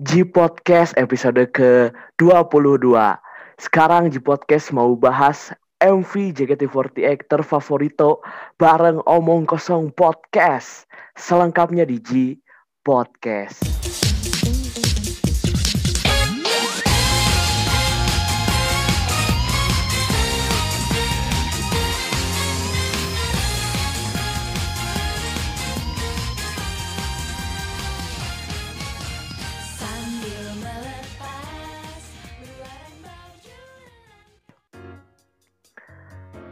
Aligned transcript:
G 0.00 0.24
Podcast 0.24 0.96
episode 0.96 1.44
ke-22. 1.52 2.96
Sekarang 3.60 4.08
G 4.08 4.16
Podcast 4.16 4.72
mau 4.72 4.96
bahas 4.96 5.52
MV 5.76 6.40
JKT48 6.40 7.28
terfavorito 7.28 8.24
bareng 8.56 9.04
Omong 9.04 9.44
Kosong 9.44 9.92
Podcast. 9.92 10.88
Selengkapnya 11.20 11.84
di 11.84 12.00
G 12.00 12.40
Podcast. 12.80 13.60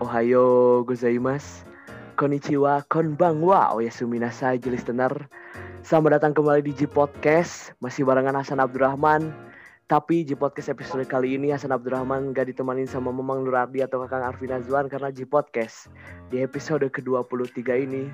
Ohayo 0.08 0.88
gozaimasu. 0.88 1.68
Konnichiwa, 2.16 2.80
konbanwa, 2.88 3.76
oyasumi 3.76 4.16
nasai, 4.16 4.56
jelis 4.56 4.80
tenar. 4.80 5.12
Selamat 5.84 6.16
datang 6.16 6.32
kembali 6.32 6.64
di 6.64 6.72
G 6.72 6.88
Podcast. 6.88 7.76
Masih 7.84 8.08
barengan 8.08 8.40
Hasan 8.40 8.56
Abdurrahman. 8.56 9.36
Tapi 9.84 10.24
G 10.24 10.32
Podcast 10.32 10.72
episode 10.72 11.04
kali 11.04 11.36
ini 11.36 11.52
Hasan 11.52 11.76
Abdurrahman 11.76 12.32
gak 12.32 12.48
ditemanin 12.48 12.88
sama 12.88 13.12
Memang 13.12 13.44
Nurardi 13.44 13.84
atau 13.84 14.00
Kakang 14.00 14.24
Arvin 14.24 14.56
Azwan 14.56 14.88
karena 14.88 15.12
G 15.12 15.28
Podcast. 15.28 15.92
Di 16.32 16.40
episode 16.40 16.88
ke-23 16.88 17.60
ini 17.76 18.08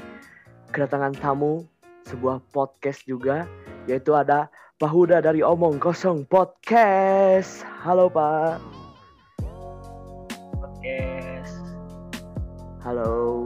kedatangan 0.74 1.14
tamu 1.22 1.62
sebuah 2.10 2.42
podcast 2.50 3.06
juga 3.06 3.46
yaitu 3.86 4.18
ada 4.18 4.50
Pak 4.82 4.90
Huda 4.90 5.22
dari 5.22 5.46
Omong 5.46 5.78
Kosong 5.78 6.26
Podcast. 6.26 7.62
Halo 7.86 8.10
Pak. 8.10 8.58
podcast 10.84 11.13
Halo. 12.84 13.40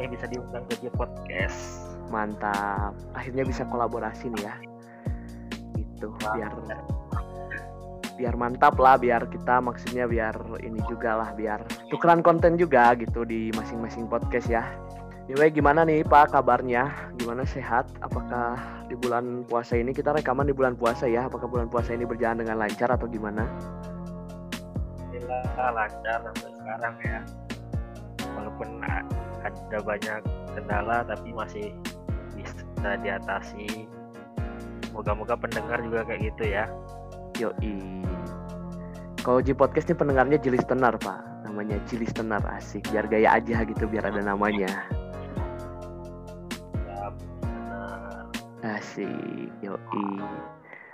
eh 0.00 0.08
bisa 0.08 0.24
diundang 0.24 0.64
ke 0.72 0.88
podcast 0.96 1.84
Mantap. 2.08 2.96
Akhirnya 3.12 3.44
bisa 3.44 3.68
kolaborasi 3.68 4.32
nih 4.32 4.40
ya. 4.40 4.56
Gitu, 5.76 6.08
biar 6.32 6.52
biar 8.16 8.34
mantap 8.40 8.80
lah, 8.80 8.96
biar 8.96 9.28
kita 9.28 9.60
maksudnya 9.60 10.08
biar 10.08 10.32
ini 10.64 10.80
juga 10.88 11.12
lah, 11.12 11.36
biar 11.36 11.60
tukeran 11.92 12.24
konten 12.24 12.56
juga 12.56 12.96
gitu 12.96 13.28
di 13.28 13.52
masing-masing 13.52 14.08
podcast 14.08 14.48
ya. 14.48 14.64
Anyway, 15.28 15.52
gimana 15.52 15.84
nih 15.84 16.08
Pak 16.08 16.32
kabarnya? 16.32 16.88
Gimana 17.20 17.44
sehat? 17.44 17.84
Apakah 18.00 18.56
di 18.88 18.96
bulan 18.96 19.44
puasa 19.44 19.76
ini 19.76 19.92
kita 19.92 20.16
rekaman 20.16 20.48
di 20.48 20.56
bulan 20.56 20.72
puasa 20.72 21.04
ya? 21.04 21.28
Apakah 21.28 21.52
bulan 21.52 21.68
puasa 21.68 21.92
ini 21.92 22.08
berjalan 22.08 22.40
dengan 22.40 22.64
lancar 22.64 22.88
atau 22.88 23.04
gimana? 23.04 23.44
Alhamdulillah 25.32 25.70
lancar 25.72 26.18
sampai 26.20 26.50
sekarang 26.56 26.94
ya 27.04 27.18
walaupun 28.36 28.68
ada 29.42 29.78
banyak 29.82 30.20
kendala 30.54 30.98
tapi 31.06 31.28
masih 31.32 31.72
bisa 32.36 32.90
diatasi 33.00 33.88
moga-moga 34.92 35.34
pendengar 35.36 35.80
juga 35.80 36.04
kayak 36.04 36.20
gitu 36.32 36.44
ya 36.52 36.64
Yoi. 37.40 38.04
Kalau 39.22 39.38
G 39.40 39.54
Podcast 39.54 39.88
nih 39.88 39.96
pendengarnya 39.96 40.36
Jilis 40.36 40.66
Tenar, 40.66 40.98
Pak. 40.98 41.46
Namanya 41.46 41.78
Jilis 41.88 42.12
Tenar, 42.12 42.42
asik. 42.58 42.84
Biar 42.90 43.08
gaya 43.08 43.38
aja 43.38 43.64
gitu, 43.64 43.88
biar 43.88 44.04
ada 44.10 44.20
namanya. 44.20 44.68
ya. 48.62 48.76
Asik, 48.76 49.50
yoi. 49.62 50.06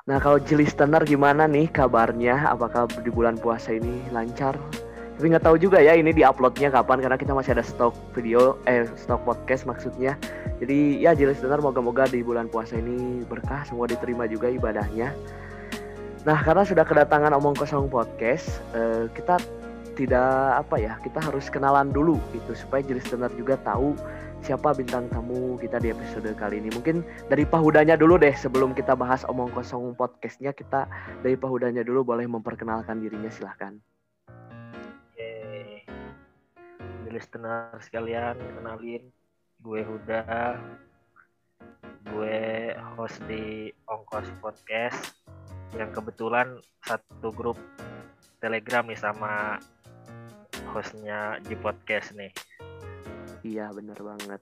Nah, 0.09 0.17
kalau 0.17 0.41
Tenar 0.41 1.05
gimana 1.05 1.45
nih 1.45 1.69
kabarnya? 1.69 2.49
Apakah 2.49 2.89
di 3.05 3.13
bulan 3.13 3.37
puasa 3.37 3.77
ini 3.77 4.01
lancar? 4.09 4.57
Tapi 5.21 5.27
nggak 5.29 5.45
tahu 5.45 5.61
juga 5.61 5.85
ya 5.85 5.93
ini 5.93 6.17
di-uploadnya 6.17 6.73
kapan 6.73 7.05
karena 7.05 7.21
kita 7.21 7.37
masih 7.37 7.53
ada 7.53 7.61
stok 7.61 7.93
video, 8.17 8.57
eh 8.65 8.89
stok 8.97 9.21
podcast 9.29 9.69
maksudnya. 9.69 10.17
Jadi 10.65 11.05
ya 11.05 11.13
Jilis 11.13 11.45
Tenar 11.45 11.61
moga-moga 11.61 12.09
di 12.09 12.25
bulan 12.25 12.49
puasa 12.49 12.81
ini 12.81 13.21
berkah, 13.29 13.69
semua 13.69 13.85
diterima 13.85 14.25
juga 14.25 14.49
ibadahnya. 14.49 15.13
Nah, 16.25 16.39
karena 16.41 16.65
sudah 16.65 16.89
kedatangan 16.89 17.37
Omong 17.37 17.61
Kosong 17.61 17.93
Podcast, 17.93 18.65
eh, 18.73 19.13
kita 19.13 19.37
tidak 19.93 20.65
apa 20.65 20.81
ya, 20.81 20.97
kita 21.05 21.21
harus 21.21 21.53
kenalan 21.53 21.93
dulu 21.93 22.17
gitu 22.33 22.57
supaya 22.57 22.81
Jilis 22.81 23.05
Tenar 23.13 23.29
juga 23.37 23.61
tahu 23.61 23.93
siapa 24.43 24.75
bintang 24.75 25.11
tamu 25.11 25.59
kita 25.59 25.83
di 25.83 25.91
episode 25.91 26.31
kali 26.39 26.63
ini. 26.63 26.71
Mungkin 26.73 27.03
dari 27.27 27.43
Pak 27.43 27.61
Hudanya 27.61 27.99
dulu 27.99 28.19
deh 28.21 28.33
sebelum 28.35 28.73
kita 28.73 28.95
bahas 28.95 29.27
omong 29.27 29.51
kosong 29.53 29.95
podcastnya 29.99 30.55
kita 30.55 30.87
dari 31.23 31.35
Pak 31.35 31.51
Hudanya 31.51 31.83
dulu 31.83 32.15
boleh 32.15 32.27
memperkenalkan 32.31 33.03
dirinya 33.03 33.31
silahkan. 33.31 33.75
Oke. 35.11 35.33
Jadi 36.79 37.09
listener 37.11 37.77
sekalian 37.83 38.39
kenalin 38.59 39.03
gue 39.59 39.81
Huda 39.83 40.55
gue 42.09 42.73
host 42.97 43.21
di 43.29 43.69
Ongkos 43.85 44.31
Podcast 44.41 45.19
yang 45.77 45.93
kebetulan 45.93 46.57
satu 46.81 47.29
grup 47.35 47.59
Telegram 48.41 48.87
nih 48.87 48.97
sama 48.97 49.61
hostnya 50.73 51.37
di 51.45 51.59
podcast 51.59 52.17
nih 52.17 52.33
Iya 53.49 53.73
bener 53.73 53.97
banget. 53.97 54.41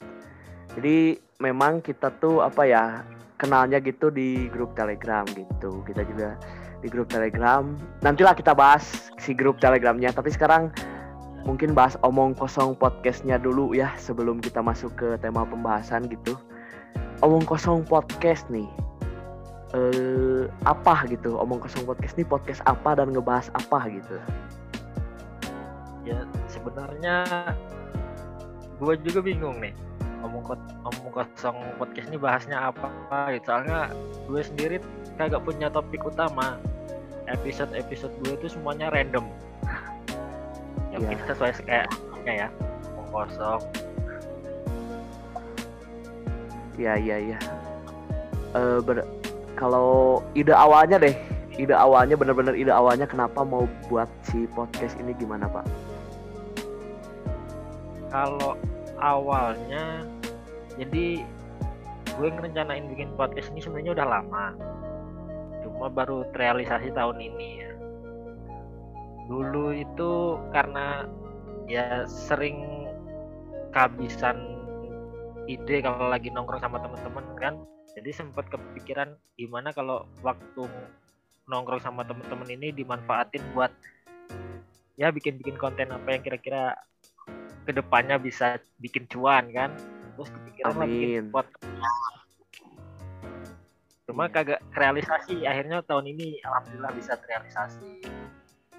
Jadi 0.75 1.15
memang 1.39 1.79
kita 1.79 2.11
tuh 2.19 2.43
apa 2.43 2.67
ya 2.67 3.07
kenalnya 3.39 3.79
gitu 3.79 4.11
di 4.11 4.51
grup 4.51 4.75
Telegram 4.75 5.23
gitu. 5.31 5.87
Kita 5.87 6.03
juga 6.03 6.35
di 6.83 6.91
grup 6.91 7.07
Telegram. 7.07 7.63
Nantilah 8.03 8.35
kita 8.35 8.51
bahas 8.51 9.15
si 9.23 9.31
grup 9.31 9.63
Telegramnya. 9.63 10.11
Tapi 10.11 10.35
sekarang 10.35 10.75
mungkin 11.47 11.71
bahas 11.79 11.95
omong 12.03 12.35
kosong 12.35 12.75
podcastnya 12.75 13.39
dulu 13.39 13.71
ya 13.71 13.95
sebelum 13.95 14.43
kita 14.43 14.59
masuk 14.59 14.91
ke 14.99 15.09
tema 15.23 15.47
pembahasan 15.47 16.11
gitu. 16.11 16.35
Omong 17.23 17.47
kosong 17.47 17.87
podcast 17.87 18.43
nih. 18.51 18.67
Eh 19.71 20.51
apa 20.67 21.07
gitu? 21.07 21.39
Omong 21.39 21.63
kosong 21.63 21.87
podcast 21.87 22.19
nih 22.19 22.27
podcast 22.27 22.59
apa 22.67 22.99
dan 22.99 23.15
ngebahas 23.15 23.55
apa 23.55 23.87
gitu. 23.87 24.19
ya 26.07 26.23
sebenarnya 26.47 27.27
gue 28.77 28.95
juga 29.03 29.21
bingung 29.23 29.57
nih 29.59 29.73
omong 30.21 30.43
kot- 30.43 30.75
omong 30.83 31.09
kosong 31.13 31.57
podcast 31.77 32.09
ini 32.09 32.19
bahasnya 32.19 32.73
apa 32.73 32.89
gitu 33.31 33.47
soalnya 33.49 33.89
gue 34.27 34.43
sendiri 34.43 34.77
kagak 35.17 35.41
punya 35.41 35.69
topik 35.69 36.03
utama 36.03 36.59
episode 37.27 37.73
episode 37.73 38.13
gue 38.23 38.37
itu 38.37 38.53
semuanya 38.53 38.91
random 38.91 39.25
ya 40.93 40.97
Iya. 40.97 40.99
mungkin 41.03 41.19
sesuai 41.27 41.53
kayak 41.65 41.89
ya 42.27 42.49
omong 42.93 43.09
kosong 43.13 43.63
Iya 46.77 46.93
iya 47.01 47.17
iya. 47.33 47.39
Eh 48.53 48.79
ber- 48.85 49.09
kalau 49.57 50.21
ide 50.37 50.53
awalnya 50.53 51.01
deh, 51.01 51.17
ide 51.57 51.73
awalnya 51.73 52.21
bener-bener 52.21 52.53
ide 52.53 52.69
awalnya 52.69 53.09
kenapa 53.09 53.41
mau 53.41 53.65
buat 53.89 54.05
si 54.29 54.45
podcast 54.53 54.93
ini 55.01 55.17
gimana 55.17 55.49
pak? 55.49 55.65
Kalau 58.17 58.57
awalnya 58.97 60.09
jadi 60.81 61.21
gue 62.17 62.29
ngerencanain 62.33 62.89
bikin 62.89 63.13
podcast 63.13 63.53
ini 63.53 63.61
sebenarnya 63.61 63.93
udah 63.93 64.09
lama. 64.09 64.47
Cuma 65.61 65.93
baru 65.93 66.25
terrealisasi 66.33 66.97
tahun 66.97 67.21
ini 67.21 67.49
ya. 67.61 67.73
Dulu 69.29 69.77
itu 69.77 70.41
karena 70.49 71.05
ya 71.69 72.09
sering 72.09 72.89
kehabisan 73.77 74.41
ide 75.45 75.85
kalau 75.85 76.09
lagi 76.09 76.33
nongkrong 76.33 76.65
sama 76.65 76.81
temen-temen 76.81 77.27
kan. 77.37 77.55
Jadi 78.01 78.17
sempat 78.17 78.49
kepikiran 78.49 79.13
gimana 79.37 79.77
kalau 79.77 80.09
waktu 80.25 80.65
nongkrong 81.53 81.85
sama 81.85 82.01
temen-temen 82.09 82.49
ini 82.49 82.73
dimanfaatin 82.73 83.45
buat 83.53 83.73
ya 84.97 85.13
bikin-bikin 85.13 85.61
konten 85.61 85.93
apa 85.93 86.17
yang 86.17 86.25
kira-kira 86.25 86.73
ke 87.67 87.75
depannya 87.75 88.17
bisa 88.23 88.63
bikin 88.79 89.11
cuan 89.11 89.51
kan 89.51 89.75
terus 90.15 90.31
kepikiran 90.31 90.73
lah 90.79 90.87
Amin. 90.87 90.95
bikin 90.95 91.25
podcast 91.35 91.99
cuma 94.07 94.31
kagak 94.31 94.63
realisasi 94.79 95.43
akhirnya 95.45 95.83
tahun 95.83 96.15
ini 96.15 96.39
alhamdulillah 96.47 96.95
bisa 96.95 97.19
terrealisasi 97.19 98.07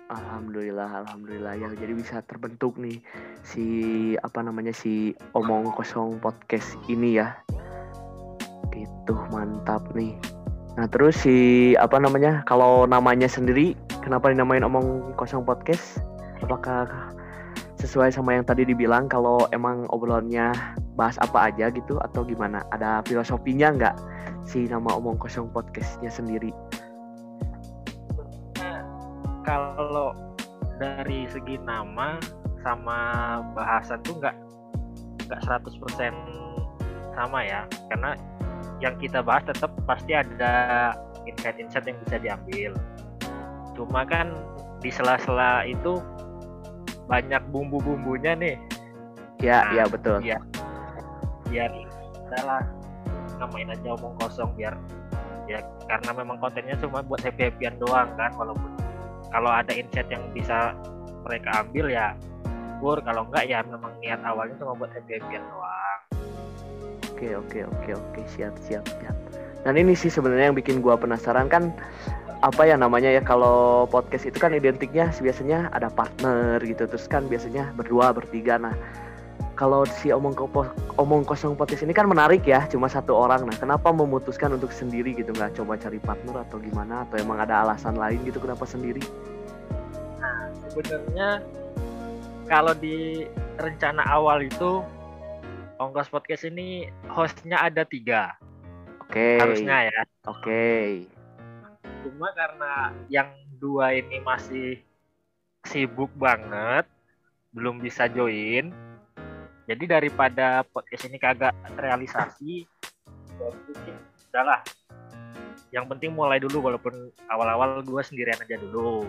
Alhamdulillah, 0.07 1.03
alhamdulillah 1.03 1.59
ya 1.59 1.67
jadi 1.75 1.91
bisa 1.91 2.23
terbentuk 2.23 2.79
nih 2.79 3.03
si 3.43 3.65
apa 4.23 4.39
namanya 4.39 4.71
si 4.71 5.11
omong 5.35 5.67
kosong 5.75 6.23
podcast 6.23 6.79
ini 6.87 7.19
ya. 7.19 7.35
Gitu 8.71 9.15
mantap 9.35 9.83
nih. 9.91 10.15
Nah 10.79 10.87
terus 10.87 11.19
si 11.19 11.75
apa 11.75 11.99
namanya 11.99 12.39
kalau 12.47 12.87
namanya 12.87 13.27
sendiri 13.27 13.75
kenapa 13.99 14.31
dinamain 14.31 14.63
omong 14.63 15.11
kosong 15.19 15.43
podcast? 15.43 15.99
Apakah 16.39 16.87
sesuai 17.77 18.09
sama 18.09 18.33
yang 18.33 18.45
tadi 18.45 18.65
dibilang 18.65 19.05
kalau 19.05 19.45
emang 19.53 19.85
obrolannya 19.93 20.49
bahas 20.97 21.17
apa 21.21 21.53
aja 21.53 21.69
gitu 21.69 22.01
atau 22.01 22.25
gimana? 22.25 22.65
Ada 22.73 23.05
filosofinya 23.05 23.69
nggak 23.73 23.95
si 24.45 24.65
nama 24.65 24.97
omong 24.97 25.21
kosong 25.21 25.49
podcastnya 25.53 26.09
sendiri? 26.09 26.49
kalau 29.47 30.11
dari 30.75 31.23
segi 31.31 31.55
nama 31.63 32.19
sama 32.61 32.99
bahasan 33.55 34.03
tuh 34.03 34.19
nggak 34.19 34.35
nggak 35.31 35.39
100% 35.47 36.11
sama 37.15 37.39
ya 37.47 37.63
karena 37.87 38.11
yang 38.83 38.93
kita 38.99 39.23
bahas 39.23 39.47
tetap 39.47 39.71
pasti 39.87 40.13
ada 40.13 40.93
insight-insight 41.23 41.87
yang 41.87 41.97
bisa 42.03 42.17
diambil 42.19 42.71
cuma 43.73 44.03
kan 44.03 44.35
di 44.83 44.91
sela-sela 44.91 45.63
itu 45.65 46.03
banyak 47.07 47.41
bumbu-bumbunya 47.49 48.35
nih 48.35 48.55
Ya, 49.37 49.69
Nah, 49.69 49.73
ya 49.77 49.83
betul. 49.85 50.17
Iya. 50.25 50.41
biar 51.47 51.69
udahlah 52.25 52.65
namain 53.37 53.69
aja 53.69 53.93
omong 53.95 54.17
kosong 54.19 54.49
biar 54.57 54.73
ya 55.47 55.61
karena 55.87 56.11
memang 56.11 56.41
kontennya 56.41 56.75
cuma 56.81 56.99
buat 57.05 57.21
happy 57.23 57.47
happyan 57.47 57.77
doang 57.79 58.09
kan 58.19 58.33
walaupun 58.35 58.67
kalau 59.31 59.47
ada 59.47 59.71
insight 59.71 60.09
yang 60.11 60.25
bisa 60.35 60.73
mereka 61.23 61.63
ambil 61.63 61.87
ya 61.87 62.11
syukur 62.77 62.99
kalau 63.05 63.23
enggak 63.29 63.45
ya 63.47 63.63
memang 63.63 63.93
niat 64.01 64.19
awalnya 64.27 64.57
cuma 64.59 64.73
buat 64.75 64.91
happy 64.91 65.21
happyan 65.21 65.43
doang 65.47 65.99
Oke, 67.17 67.33
oke, 67.33 67.59
oke, 67.65 67.91
oke, 67.97 68.21
siap, 68.29 68.53
siap, 68.61 68.85
siap. 69.01 69.17
Dan 69.65 69.73
ini 69.73 69.97
sih 69.97 70.05
sebenarnya 70.05 70.53
yang 70.53 70.57
bikin 70.57 70.85
gua 70.85 71.01
penasaran 71.01 71.49
kan 71.49 71.73
apa 72.45 72.69
ya 72.69 72.77
namanya 72.77 73.09
ya 73.09 73.21
kalau 73.25 73.89
podcast 73.89 74.29
itu 74.29 74.37
kan 74.37 74.53
identiknya 74.53 75.09
biasanya 75.09 75.73
ada 75.73 75.89
partner 75.89 76.61
gitu 76.61 76.85
terus 76.85 77.09
kan 77.09 77.25
biasanya 77.25 77.73
berdua 77.73 78.13
bertiga. 78.13 78.61
Nah 78.61 78.77
kalau 79.57 79.89
si 79.89 80.13
omong 80.13 80.37
kopo, 80.37 80.69
omong 81.01 81.25
kosong 81.25 81.57
podcast 81.57 81.81
ini 81.81 81.89
kan 81.89 82.05
menarik 82.05 82.45
ya 82.45 82.69
cuma 82.69 82.85
satu 82.85 83.17
orang. 83.17 83.49
Nah 83.49 83.57
kenapa 83.57 83.89
memutuskan 83.89 84.53
untuk 84.53 84.69
sendiri 84.69 85.17
gitu? 85.17 85.33
Nggak 85.33 85.57
coba 85.57 85.81
cari 85.81 85.97
partner 85.97 86.45
atau 86.45 86.61
gimana? 86.61 87.09
Atau 87.09 87.17
emang 87.17 87.41
ada 87.41 87.65
alasan 87.65 87.97
lain 87.97 88.21
gitu 88.21 88.37
kenapa 88.37 88.69
sendiri? 88.69 89.01
Sebenarnya 90.69 91.41
kalau 92.45 92.77
di 92.77 93.25
rencana 93.57 94.05
awal 94.05 94.45
itu 94.45 94.85
ongkos 95.81 96.13
podcast 96.13 96.45
ini 96.45 96.85
hostnya 97.09 97.65
ada 97.65 97.81
tiga. 97.81 98.37
Oke. 99.01 99.41
Harusnya 99.41 99.89
ya. 99.89 100.01
Oke 100.29 101.16
cuma 102.05 102.31
karena 102.33 102.93
yang 103.11 103.29
dua 103.57 103.95
ini 103.95 104.21
masih 104.23 104.81
sibuk 105.67 106.11
banget 106.15 106.87
belum 107.51 107.81
bisa 107.81 108.07
join 108.07 108.71
jadi 109.67 109.99
daripada 109.99 110.63
podcast 110.71 111.09
ini 111.11 111.17
kagak 111.19 111.53
realisasi 111.75 112.63
ya 113.37 113.97
udahlah 114.31 114.61
yang 115.75 115.85
penting 115.91 116.15
mulai 116.15 116.39
dulu 116.39 116.71
walaupun 116.71 117.11
awal-awal 117.27 117.83
gua 117.83 117.99
sendirian 118.01 118.39
aja 118.39 118.55
dulu 118.57 119.03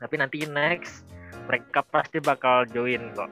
tapi 0.00 0.14
nanti 0.16 0.48
next 0.48 1.04
mereka 1.44 1.84
pasti 1.84 2.22
bakal 2.22 2.64
join 2.70 3.12
kok 3.12 3.28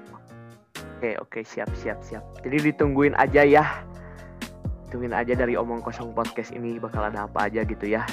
Oke 1.01 1.17
oke 1.17 1.41
siap 1.49 1.73
siap 1.81 1.97
siap. 2.05 2.21
Jadi 2.45 2.69
ditungguin 2.69 3.17
aja 3.17 3.41
ya. 3.41 3.65
Tungguin 4.93 5.17
aja 5.17 5.33
dari 5.33 5.57
omong 5.57 5.81
kosong 5.81 6.13
podcast 6.13 6.53
ini 6.53 6.77
bakal 6.77 7.01
ada 7.01 7.25
apa 7.25 7.49
aja 7.49 7.65
gitu 7.65 7.89
ya. 7.89 8.05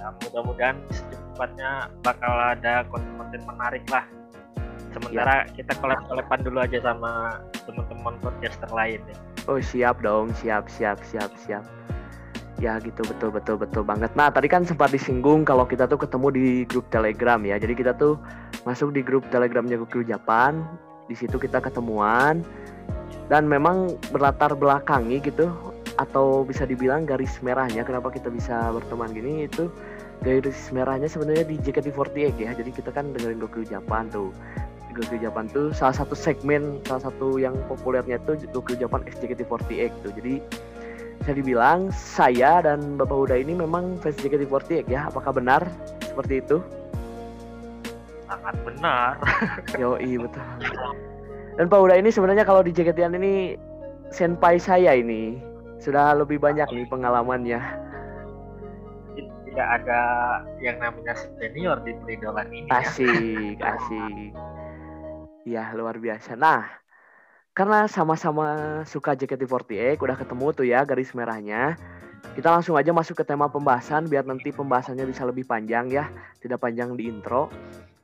Ya, 0.00 0.08
mudah-mudahan 0.24 0.76
secepatnya 0.88 1.92
bakal 2.00 2.32
ada 2.32 2.88
konten-konten 2.88 3.44
menarik 3.44 3.84
lah 3.92 4.04
sementara 4.90 5.46
kita 5.54 5.72
kolab-kolaban 5.78 6.40
dulu 6.42 6.58
aja 6.62 6.78
sama 6.82 7.38
teman-teman 7.64 8.14
podcaster 8.18 8.70
lain 8.74 9.00
ya. 9.06 9.16
Oh 9.46 9.62
siap 9.62 10.02
dong 10.02 10.34
siap 10.38 10.66
siap 10.66 10.98
siap 11.06 11.30
siap. 11.38 11.64
Ya 12.60 12.76
gitu 12.82 13.00
betul 13.06 13.32
betul 13.32 13.56
betul 13.56 13.82
banget. 13.86 14.12
Nah 14.18 14.28
tadi 14.28 14.50
kan 14.50 14.68
sempat 14.68 14.92
disinggung 14.92 15.48
kalau 15.48 15.64
kita 15.64 15.88
tuh 15.88 15.96
ketemu 15.96 16.28
di 16.34 16.46
grup 16.68 16.84
Telegram 16.92 17.40
ya. 17.40 17.56
Jadi 17.56 17.72
kita 17.72 17.96
tuh 17.96 18.20
masuk 18.68 18.92
di 18.92 19.00
grup 19.00 19.24
Telegramnya 19.32 19.80
Gokil 19.80 20.04
Japan. 20.04 20.60
Di 21.08 21.16
situ 21.16 21.40
kita 21.40 21.58
ketemuan 21.62 22.44
dan 23.32 23.46
memang 23.46 23.94
berlatar 24.10 24.52
belakangi 24.58 25.22
gitu 25.22 25.50
atau 25.98 26.46
bisa 26.46 26.66
dibilang 26.66 27.06
garis 27.06 27.38
merahnya 27.42 27.82
kenapa 27.82 28.10
kita 28.14 28.30
bisa 28.30 28.70
berteman 28.72 29.10
gini 29.10 29.46
itu 29.46 29.70
garis 30.20 30.58
merahnya 30.72 31.08
sebenarnya 31.08 31.44
di 31.48 31.56
JKT48 31.60 32.36
ya. 32.36 32.50
Jadi 32.52 32.70
kita 32.70 32.90
kan 32.92 33.12
dengerin 33.16 33.40
Gokil 33.40 33.64
Japan 33.66 34.08
tuh. 34.12 34.32
Gokil 34.90 35.22
Japan 35.22 35.46
tuh 35.46 35.70
salah 35.70 35.94
satu 35.94 36.18
segmen 36.18 36.82
salah 36.82 37.08
satu 37.08 37.38
yang 37.38 37.54
populernya 37.70 38.18
tuh 38.26 38.36
Gokil 38.50 38.76
Japan 38.76 39.06
X 39.06 39.18
JKT48 39.22 39.90
tuh. 40.02 40.12
Jadi 40.16 40.34
bisa 41.20 41.32
dibilang 41.36 41.92
saya 41.92 42.64
dan 42.64 42.96
Bapak 42.96 43.12
Huda 43.12 43.36
ini 43.36 43.52
memang 43.52 44.00
fans 44.00 44.16
JKT48 44.20 44.88
ya. 44.88 45.08
Apakah 45.08 45.36
benar 45.36 45.62
seperti 46.04 46.40
itu? 46.42 46.58
sangat 48.30 48.54
benar 48.62 49.12
Yoi 49.82 50.12
betul. 50.22 50.46
Dan 51.58 51.66
Pak 51.66 51.78
Huda 51.82 51.98
ini 51.98 52.14
sebenarnya 52.14 52.46
kalau 52.46 52.62
di 52.62 52.70
JKT 52.70 53.10
ini 53.18 53.58
senpai 54.14 54.56
saya 54.56 54.94
ini 54.94 55.36
sudah 55.82 56.14
lebih 56.14 56.38
banyak 56.38 56.70
nih 56.70 56.86
pengalamannya. 56.86 57.60
Tidak 59.50 59.68
ada 59.82 60.02
yang 60.62 60.78
namanya 60.78 61.18
senior 61.36 61.82
di 61.82 61.92
peridolan 62.06 62.48
ini 62.54 62.70
ya. 62.70 62.86
Asik, 62.86 63.58
asik. 63.74 64.30
Iya, 65.42 65.74
luar 65.74 65.98
biasa. 65.98 66.38
Nah, 66.38 66.70
karena 67.50 67.90
sama-sama 67.90 68.80
suka 68.86 69.18
JKT48, 69.18 69.98
udah 69.98 70.16
ketemu 70.16 70.46
tuh 70.54 70.66
ya 70.70 70.86
garis 70.86 71.10
merahnya. 71.10 71.74
Kita 72.38 72.46
langsung 72.54 72.78
aja 72.78 72.94
masuk 72.94 73.18
ke 73.18 73.24
tema 73.26 73.50
pembahasan 73.50 74.06
biar 74.06 74.22
nanti 74.22 74.54
pembahasannya 74.54 75.02
bisa 75.08 75.26
lebih 75.26 75.42
panjang 75.42 75.90
ya, 75.90 76.06
tidak 76.38 76.62
panjang 76.62 76.94
di 76.94 77.10
intro. 77.10 77.50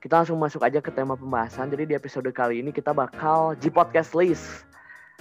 Kita 0.02 0.22
langsung 0.22 0.42
masuk 0.42 0.66
aja 0.66 0.82
ke 0.82 0.90
tema 0.90 1.14
pembahasan. 1.14 1.70
Jadi 1.70 1.88
di 1.88 1.94
episode 1.94 2.26
kali 2.34 2.58
ini 2.58 2.74
kita 2.74 2.90
bakal 2.90 3.54
G 3.62 3.70
Podcast 3.70 4.18
List. 4.18 4.66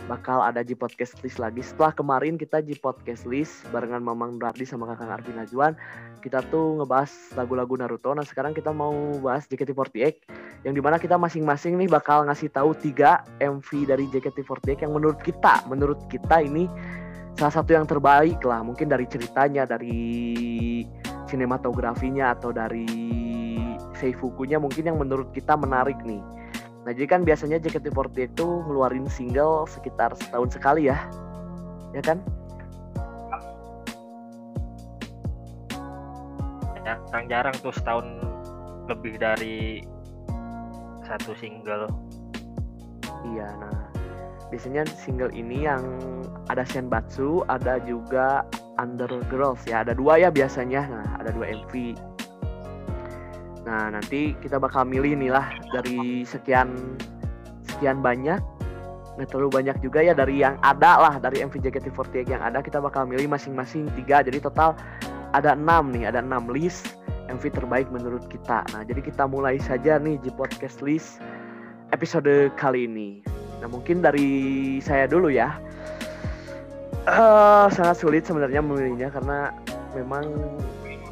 Bakal 0.06 0.44
ada 0.44 0.62
G 0.62 0.75
Podcast 0.75 1.18
List 1.24 1.39
lagi. 1.39 1.63
Setelah 1.63 1.95
kemarin 1.95 2.36
kita 2.36 2.59
G 2.59 2.75
Podcast 2.77 3.24
List 3.24 3.63
barengan 3.71 4.03
Mamang 4.03 4.38
Dardi 4.38 4.68
sama 4.68 4.92
Kakang 4.92 5.09
Arvin 5.09 5.39
Najwan. 5.39 5.74
Kita 6.19 6.44
tuh 6.51 6.83
ngebahas 6.83 7.09
lagu-lagu 7.39 7.74
Naruto. 7.80 8.12
Nah 8.12 8.27
sekarang 8.27 8.51
kita 8.51 8.75
mau 8.75 8.94
bahas 9.24 9.47
JKT48 9.47 10.27
yang 10.68 10.74
di 10.74 10.81
mana 10.83 11.00
kita 11.00 11.15
masing-masing 11.15 11.80
nih 11.80 11.89
bakal 11.89 12.25
ngasih 12.27 12.51
tahu 12.51 12.75
tiga 12.75 13.24
MV 13.39 13.69
dari 13.86 14.06
JKT48 14.12 14.83
yang 14.83 14.94
menurut 14.94 15.19
kita, 15.24 15.63
menurut 15.69 16.01
kita 16.12 16.44
ini 16.44 16.65
salah 17.39 17.53
satu 17.53 17.75
yang 17.75 17.88
terbaik 17.88 18.41
lah. 18.44 18.63
Mungkin 18.65 18.89
dari 18.89 19.06
ceritanya, 19.07 19.63
dari 19.63 19.96
sinematografinya 21.29 22.34
atau 22.36 22.53
dari 22.53 22.88
seifukunya 23.98 24.60
mungkin 24.60 24.86
yang 24.86 24.98
menurut 25.00 25.31
kita 25.31 25.55
menarik 25.55 25.98
nih. 26.03 26.22
Nah 26.86 26.94
jadi 26.94 27.10
kan 27.10 27.25
biasanya 27.25 27.58
JKT48 27.58 28.38
itu 28.38 28.48
ngeluarin 28.70 29.10
single 29.10 29.65
sekitar 29.65 30.13
setahun 30.13 30.54
sekali 30.54 30.88
ya, 30.88 31.01
ya 31.98 32.01
kan? 32.06 32.22
jarang-jarang 36.86 37.56
tuh 37.65 37.74
setahun 37.74 38.06
lebih 38.86 39.18
dari 39.18 39.82
satu 41.01 41.34
single 41.34 41.89
Iya, 43.34 43.50
nah 43.58 43.89
biasanya 44.54 44.86
single 44.86 45.34
ini 45.34 45.65
yang 45.65 45.82
ada 46.54 46.62
Senbatsu, 46.62 47.42
ada 47.50 47.82
juga 47.82 48.46
Undergirls 48.77 49.65
ya, 49.65 49.82
ada 49.82 49.98
dua 49.98 50.22
ya 50.22 50.30
biasanya, 50.30 50.86
nah 50.86 51.08
ada 51.18 51.34
dua 51.34 51.50
MV. 51.50 51.98
Nah 53.65 53.89
nanti 53.89 54.38
kita 54.39 54.62
bakal 54.62 54.86
milih 54.86 55.17
nih 55.17 55.34
lah 55.34 55.50
dari 55.74 56.22
sekian 56.22 56.95
sekian 57.65 58.00
banyak, 58.00 58.38
nggak 59.17 59.27
terlalu 59.34 59.50
banyak 59.62 59.77
juga 59.81 60.05
ya 60.05 60.13
dari 60.13 60.39
yang 60.39 60.55
ada 60.62 61.01
lah 61.01 61.13
dari 61.17 61.41
MV 61.41 61.57
JKT48 61.60 62.29
yang 62.29 62.41
ada 62.45 62.62
kita 62.62 62.77
bakal 62.77 63.10
milih 63.10 63.25
masing-masing 63.25 63.89
tiga, 63.98 64.22
jadi 64.22 64.38
total 64.38 64.77
ada 65.34 65.57
enam 65.57 65.89
nih, 65.91 66.07
ada 66.13 66.22
enam 66.22 66.45
list 66.53 66.95
MV 67.25 67.41
terbaik 67.57 67.89
menurut 67.89 68.22
kita. 68.29 68.62
Nah 68.72 68.86
jadi 68.86 69.01
kita 69.01 69.25
mulai 69.25 69.57
saja 69.57 69.98
nih 69.98 70.22
di 70.22 70.29
podcast 70.29 70.86
list 70.86 71.19
episode 71.89 72.53
kali 72.53 72.86
ini. 72.86 73.25
Nah 73.60 73.67
mungkin 73.67 74.05
dari 74.05 74.77
saya 74.79 75.10
dulu 75.10 75.34
ya. 75.34 75.57
Eh 77.05 77.67
sangat 77.74 77.98
sulit 78.01 78.29
sebenarnya 78.29 78.62
memilihnya 78.62 79.10
karena 79.10 79.53
memang 79.98 80.25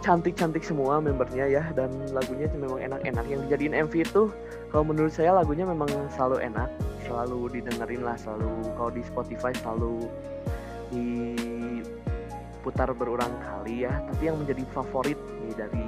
cantik-cantik 0.03 0.67
semua 0.67 0.99
membernya 0.99 1.47
ya 1.47 1.63
dan 1.71 1.87
lagunya 2.11 2.51
memang 2.59 2.83
enak-enak. 2.83 3.23
Yang 3.31 3.39
dijadiin 3.47 3.87
MV 3.87 3.93
itu 4.03 4.27
kalau 4.67 4.83
menurut 4.83 5.15
saya 5.15 5.31
lagunya 5.31 5.63
memang 5.63 5.87
selalu 6.11 6.43
enak 6.43 6.67
selalu 7.07 7.47
didengerin 7.55 8.03
lah 8.03 8.19
selalu 8.19 8.51
kalau 8.75 8.91
di 8.91 8.99
Spotify 9.07 9.55
selalu 9.63 10.11
diputar 10.91 12.91
berulang 12.91 13.31
kali 13.39 13.87
ya. 13.87 13.95
Tapi 14.11 14.27
yang 14.27 14.43
menjadi 14.43 14.67
favorit 14.75 15.19
nih 15.47 15.55
dari 15.55 15.87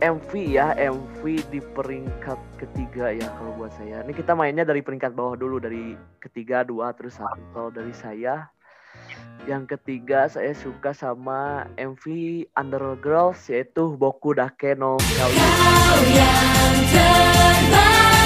MV 0.00 0.30
ya 0.32 0.72
MV 0.78 1.20
di 1.52 1.60
peringkat 1.60 2.38
ketiga 2.56 3.10
ya 3.10 3.26
kalau 3.34 3.52
buat 3.58 3.74
saya. 3.74 4.06
Ini 4.06 4.14
kita 4.14 4.32
mainnya 4.38 4.62
dari 4.62 4.80
peringkat 4.80 5.12
bawah 5.12 5.34
dulu 5.34 5.58
dari 5.58 5.98
ketiga 6.22 6.62
dua 6.62 6.94
terus 6.94 7.18
satu. 7.18 7.42
Kalau 7.50 7.70
dari 7.74 7.92
saya 7.92 8.46
yang 9.48 9.64
ketiga 9.64 10.28
saya 10.28 10.52
suka 10.52 10.92
sama 10.92 11.64
MV 11.80 12.04
Undergirls 12.52 13.40
yaitu 13.48 13.96
Boku 13.96 14.36
Dake 14.36 14.76
no. 14.76 15.00
Kau 15.00 15.30
yang 16.12 16.76
terbaik 16.92 18.20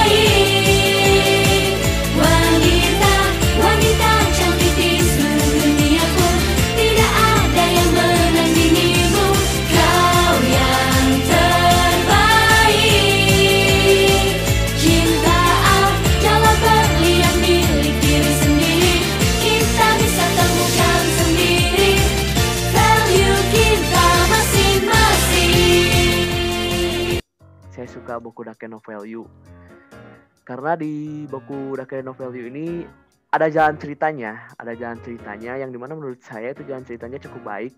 suka 27.94 28.18
Boku 28.18 28.42
Dake 28.42 28.66
no 28.66 28.82
Value 28.82 29.22
karena 30.44 30.76
di 30.76 31.24
Boku 31.24 31.78
Dake 31.78 32.04
no 32.04 32.12
Value 32.12 32.50
ini 32.52 32.66
ada 33.34 33.50
jalan 33.50 33.74
ceritanya, 33.80 34.46
ada 34.62 34.78
jalan 34.78 35.02
ceritanya 35.02 35.58
yang 35.58 35.74
di 35.74 35.78
mana 35.80 35.98
menurut 35.98 36.22
saya 36.22 36.54
itu 36.54 36.62
jalan 36.62 36.86
ceritanya 36.86 37.18
cukup 37.18 37.42
baik, 37.42 37.74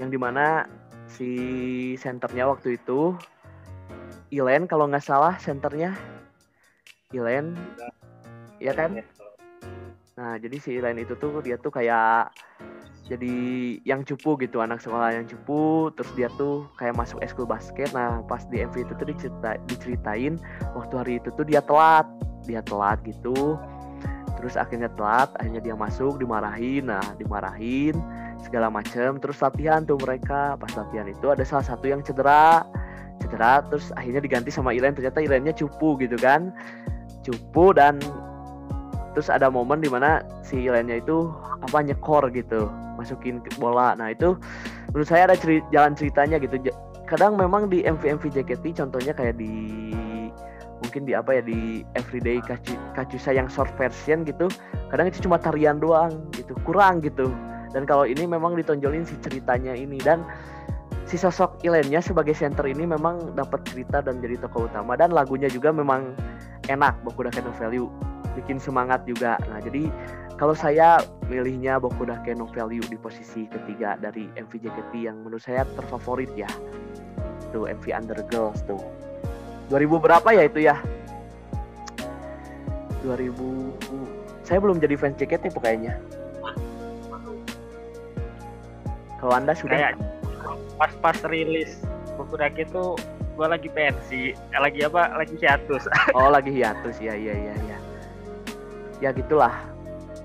yang 0.00 0.08
di 0.08 0.16
mana 0.16 0.64
si 1.12 1.28
senternya 2.00 2.48
waktu 2.48 2.80
itu 2.80 3.12
Ilen 4.32 4.64
kalau 4.64 4.88
nggak 4.88 5.04
salah 5.04 5.36
senternya 5.36 5.92
Ilen, 7.12 7.52
ya 8.64 8.72
kan? 8.72 8.96
Nah, 10.16 10.40
jadi 10.40 10.56
si 10.56 10.80
Ilen 10.80 11.04
itu 11.04 11.20
tuh 11.20 11.44
dia 11.44 11.60
tuh 11.60 11.68
kayak 11.68 12.32
jadi 13.12 13.36
yang 13.84 14.08
cupu 14.08 14.40
gitu, 14.40 14.64
anak 14.64 14.80
sekolah 14.80 15.12
yang 15.12 15.28
cupu, 15.28 15.92
terus 15.92 16.08
dia 16.16 16.32
tuh 16.40 16.64
kayak 16.80 16.96
masuk 16.96 17.20
eskul 17.20 17.44
basket. 17.44 17.92
Nah, 17.92 18.24
pas 18.24 18.40
di 18.48 18.64
MV 18.64 18.88
itu 18.88 18.92
tuh 18.96 19.04
dicerita, 19.04 19.60
diceritain 19.68 20.40
waktu 20.72 20.94
hari 20.96 21.12
itu 21.20 21.28
tuh 21.36 21.44
dia 21.44 21.60
telat, 21.60 22.08
dia 22.48 22.64
telat 22.64 22.96
gitu. 23.04 23.60
Terus 24.40 24.56
akhirnya 24.56 24.88
telat, 24.96 25.28
akhirnya 25.36 25.60
dia 25.60 25.76
masuk, 25.76 26.16
dimarahin. 26.16 26.88
Nah, 26.88 27.04
dimarahin 27.20 28.00
segala 28.40 28.72
macem 28.72 29.20
terus 29.20 29.38
latihan 29.44 29.84
tuh 29.84 30.00
mereka. 30.00 30.56
Pas 30.56 30.72
latihan 30.72 31.04
itu 31.04 31.28
ada 31.28 31.44
salah 31.44 31.68
satu 31.68 31.84
yang 31.92 32.00
cedera. 32.00 32.64
Cedera 33.20 33.60
terus 33.68 33.92
akhirnya 33.92 34.24
diganti 34.24 34.48
sama 34.48 34.72
Ilen, 34.72 34.96
ternyata 34.96 35.20
Ilennya 35.20 35.52
cupu 35.52 36.00
gitu 36.00 36.16
kan. 36.16 36.48
Cupu 37.22 37.76
dan 37.76 38.00
terus 39.12 39.28
ada 39.28 39.48
momen 39.48 39.80
di 39.80 39.88
mana 39.88 40.24
si 40.44 40.66
Ilennya 40.66 41.00
itu 41.00 41.28
apa 41.62 41.84
nyekor 41.84 42.28
gitu 42.32 42.68
masukin 42.96 43.40
bola. 43.56 43.96
Nah 43.96 44.12
itu 44.12 44.36
menurut 44.92 45.08
saya 45.08 45.30
ada 45.30 45.36
ceri- 45.36 45.64
jalan 45.72 45.96
ceritanya 45.96 46.36
gitu. 46.40 46.58
Kadang 47.08 47.36
memang 47.36 47.68
di 47.68 47.84
MV 47.84 48.20
MV 48.20 48.24
JKT 48.32 48.80
contohnya 48.80 49.12
kayak 49.12 49.36
di 49.36 49.52
mungkin 50.82 51.06
di 51.06 51.14
apa 51.14 51.38
ya 51.38 51.42
di 51.44 51.86
Everyday 51.94 52.42
Kacu- 52.42 52.80
Kacusa 52.98 53.30
yang 53.30 53.46
short 53.46 53.70
version 53.78 54.26
gitu 54.26 54.50
kadang 54.90 55.06
itu 55.06 55.24
cuma 55.24 55.38
tarian 55.38 55.78
doang 55.80 56.12
gitu 56.36 56.52
kurang 56.66 57.00
gitu. 57.00 57.32
Dan 57.72 57.88
kalau 57.88 58.04
ini 58.04 58.28
memang 58.28 58.52
ditonjolin 58.52 59.08
si 59.08 59.16
ceritanya 59.24 59.72
ini. 59.72 59.96
Dan 59.96 60.20
si 61.12 61.20
sosok 61.20 61.60
Ilennya 61.60 62.00
sebagai 62.00 62.32
center 62.32 62.64
ini 62.64 62.88
memang 62.88 63.36
dapat 63.36 63.60
cerita 63.68 64.00
dan 64.00 64.24
jadi 64.24 64.40
tokoh 64.40 64.64
utama 64.64 64.96
dan 64.96 65.12
lagunya 65.12 65.44
juga 65.44 65.68
memang 65.68 66.16
enak 66.72 67.04
Boku 67.04 67.28
Dake 67.28 67.44
no 67.44 67.52
Value 67.52 67.92
bikin 68.32 68.56
semangat 68.56 69.04
juga. 69.04 69.36
Nah, 69.52 69.60
jadi 69.60 69.92
kalau 70.40 70.56
saya 70.56 71.04
milihnya 71.28 71.76
Boku 71.76 72.08
Dake 72.08 72.32
no 72.32 72.48
Value 72.48 72.80
di 72.88 72.96
posisi 72.96 73.44
ketiga 73.44 74.00
dari 74.00 74.24
MV 74.40 74.48
JKT 74.56 75.04
yang 75.04 75.20
menurut 75.20 75.44
saya 75.44 75.68
terfavorit 75.76 76.32
ya. 76.32 76.48
Tuh 77.52 77.68
MV 77.68 77.84
Undergirls 77.92 78.64
tuh. 78.64 78.80
2000 79.68 80.00
berapa 80.00 80.28
ya 80.32 80.48
itu 80.48 80.64
ya? 80.64 80.80
2000 83.04 84.48
saya 84.48 84.64
belum 84.64 84.80
jadi 84.80 84.96
fans 84.96 85.20
JKT 85.20 85.52
kayaknya. 85.60 86.00
Kalau 89.20 89.36
Anda 89.36 89.52
sudah 89.52 89.92
kayak 89.92 90.21
pas 90.76 90.92
pas 91.00 91.18
rilis 91.28 91.78
buku 92.14 92.34
Dake 92.36 92.64
tuh 92.68 92.94
gua 93.32 93.56
lagi 93.56 93.68
pensi 93.72 94.36
eh, 94.36 94.60
lagi 94.60 94.84
apa 94.84 95.16
lagi 95.16 95.34
hiatus 95.40 95.88
Oh 96.18 96.28
lagi 96.28 96.52
hiatus 96.52 97.00
ya 97.00 97.16
iya 97.16 97.32
iya 97.32 97.54
iya. 97.56 97.78
Ya 99.00 99.10
gitulah. 99.10 99.50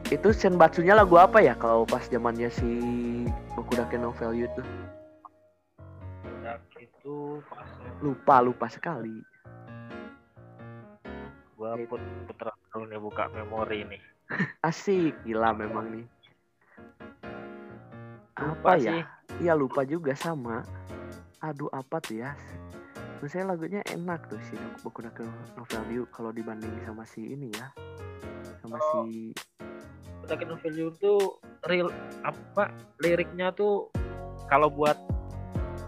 Itu 0.08 0.30
Senbatsunya 0.32 0.94
lagu 0.94 1.18
apa 1.18 1.42
ya 1.42 1.58
kalau 1.58 1.84
pas 1.84 2.06
zamannya 2.06 2.48
si 2.48 2.70
Boku 3.56 3.74
Dake 3.74 3.98
no 3.98 4.14
Value? 4.14 4.48
Dake 6.46 6.78
itu 6.86 7.42
pas 7.50 7.68
Lupa 8.00 8.36
lupa 8.40 8.68
sekali. 8.70 9.18
gua 11.58 11.74
put 11.90 11.98
puter 12.30 12.54
dulu 12.70 12.86
nih 12.86 13.00
buka 13.02 13.24
memori 13.34 13.82
nih 13.82 14.02
Asik 14.70 15.18
gila 15.26 15.58
memang 15.58 15.90
nih. 15.90 16.06
Lupa 18.38 18.78
Apa 18.78 18.78
ya? 18.78 18.94
sih. 18.94 19.02
Iya 19.38 19.54
lupa 19.54 19.84
juga 19.84 20.16
sama. 20.16 20.64
Aduh 21.44 21.70
apa 21.76 22.00
tuh 22.02 22.24
ya? 22.24 22.34
Menurut 23.18 23.32
saya 23.34 23.46
lagunya 23.50 23.82
enak 23.92 24.30
tuh 24.30 24.40
si 24.46 24.56
Boku 24.86 25.02
no 25.02 25.12
Value 25.66 26.06
kalau 26.14 26.30
dibanding 26.32 26.72
sama 26.86 27.04
si 27.04 27.28
ini 27.34 27.50
ya. 27.54 27.68
Sama 28.64 28.78
si 28.80 29.34
Dake 30.28 30.44
no 30.44 30.60
Value 30.60 30.92
tuh 31.00 31.40
real 31.68 31.92
apa 32.24 32.72
liriknya 33.04 33.52
tuh 33.56 33.92
kalau 34.48 34.72
buat 34.72 34.96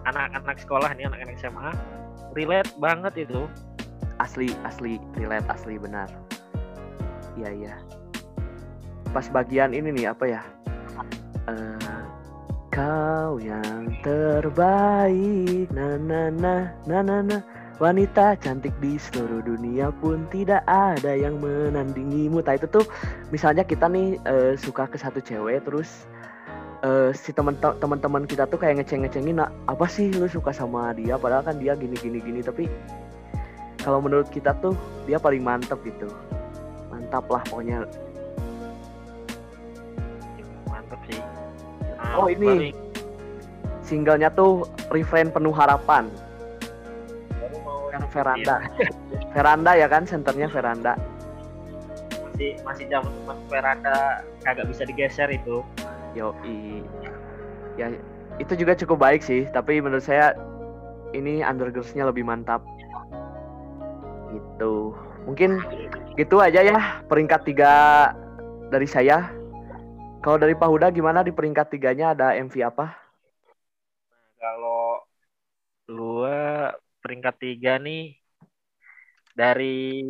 anak-anak 0.07 0.57
sekolah 0.59 0.89
nih 0.95 1.07
anak-anak 1.11 1.35
SMA 1.39 1.71
relate 2.33 2.71
banget 2.79 3.29
itu 3.29 3.47
asli 4.19 4.51
asli 4.63 4.95
relate 5.15 5.47
asli 5.51 5.75
benar 5.75 6.07
iya 7.35 7.51
iya 7.51 7.75
pas 9.11 9.27
bagian 9.31 9.75
ini 9.75 9.91
nih 9.95 10.11
apa 10.11 10.25
ya 10.27 10.41
Eh, 11.49 11.78
kau 12.79 13.35
yang 13.43 13.91
terbaik. 13.99 15.67
Na 15.75 15.99
na 15.99 16.31
na 16.31 16.55
na 16.87 16.99
na 17.03 17.17
na. 17.19 17.37
Wanita 17.79 18.35
cantik 18.43 18.75
di 18.83 18.99
seluruh 18.99 19.39
dunia 19.39 19.87
pun 20.03 20.27
tidak 20.27 20.67
ada 20.67 21.15
yang 21.15 21.39
menandingimu. 21.39 22.43
Nah 22.43 22.55
itu 22.59 22.67
tuh 22.67 22.83
misalnya 23.31 23.63
kita 23.63 23.87
nih 23.87 24.19
eh, 24.27 24.53
suka 24.59 24.87
ke 24.91 24.99
satu 24.99 25.23
cewek 25.23 25.63
terus 25.63 26.07
eh, 26.83 27.15
si 27.15 27.31
teman 27.31 27.55
teman-teman 27.59 28.27
kita 28.27 28.51
tuh 28.51 28.59
kayak 28.59 28.83
ngeceng-ngecengin 28.83 29.39
"Nah, 29.39 29.47
apa 29.71 29.87
sih 29.87 30.11
lu 30.11 30.27
suka 30.27 30.51
sama 30.51 30.91
dia? 30.91 31.15
Padahal 31.15 31.47
kan 31.47 31.55
dia 31.55 31.71
gini 31.79 31.95
gini 31.95 32.19
gini 32.19 32.43
tapi 32.43 32.67
kalau 33.79 34.03
menurut 34.03 34.27
kita 34.27 34.51
tuh 34.59 34.75
dia 35.07 35.15
paling 35.15 35.39
mantep 35.39 35.79
gitu. 35.87 36.11
Mantap 36.91 37.31
lah 37.31 37.43
pokoknya. 37.47 37.87
Mantep 40.67 40.99
sih 41.07 41.19
Oh, 42.17 42.27
ini. 42.31 42.47
paling 42.47 42.75
singlenya 43.85 44.29
tuh 44.33 44.69
refrain 44.93 45.33
penuh 45.33 45.49
harapan. 45.49 46.05
Baru 47.41 47.57
mau 47.65 47.89
yang 47.89 48.05
veranda. 48.13 48.55
veranda 49.35 49.71
ya 49.73 49.89
kan 49.89 50.05
senternya 50.05 50.45
veranda. 50.49 50.93
Masih 52.29 52.61
masih 52.61 52.85
jam 52.87 53.01
teman 53.01 53.37
veranda 53.49 54.21
kagak 54.45 54.69
bisa 54.69 54.85
digeser 54.85 55.29
itu. 55.33 55.65
Yoi. 56.13 56.85
Ya 57.81 57.89
itu 58.37 58.53
juga 58.55 58.77
cukup 58.77 59.01
baik 59.01 59.21
sih 59.25 59.49
tapi 59.51 59.81
menurut 59.83 60.05
saya 60.05 60.37
ini 61.17 61.41
undergirls-nya 61.41 62.05
lebih 62.05 62.21
mantap. 62.21 62.61
Gitu. 64.29 64.93
Mungkin 65.25 65.61
gitu 66.13 66.37
aja 66.41 66.61
ya 66.61 67.01
peringkat 67.09 67.41
tiga 67.49 67.73
dari 68.69 68.85
saya 68.85 69.38
kalau 70.19 70.35
dari 70.35 70.51
Pak 70.51 70.67
Huda 70.67 70.87
gimana 70.91 71.23
di 71.23 71.31
peringkat 71.31 71.71
tiganya 71.71 72.11
ada 72.11 72.35
MV 72.35 72.55
apa? 72.67 72.91
Kalau 74.35 75.03
gua 75.87 76.75
peringkat 76.99 77.35
tiga 77.39 77.79
nih 77.79 78.19
dari 79.31 80.03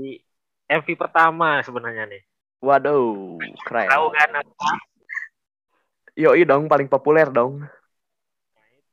MV 0.66 0.88
pertama 0.98 1.62
sebenarnya 1.62 2.10
nih. 2.10 2.22
Waduh 2.60 3.38
keren. 3.64 3.88
Tahu 3.90 4.08
kan 4.12 4.30
apa? 4.42 4.72
Yoi 6.18 6.44
dong 6.44 6.66
paling 6.66 6.90
populer 6.90 7.30
dong. 7.30 7.64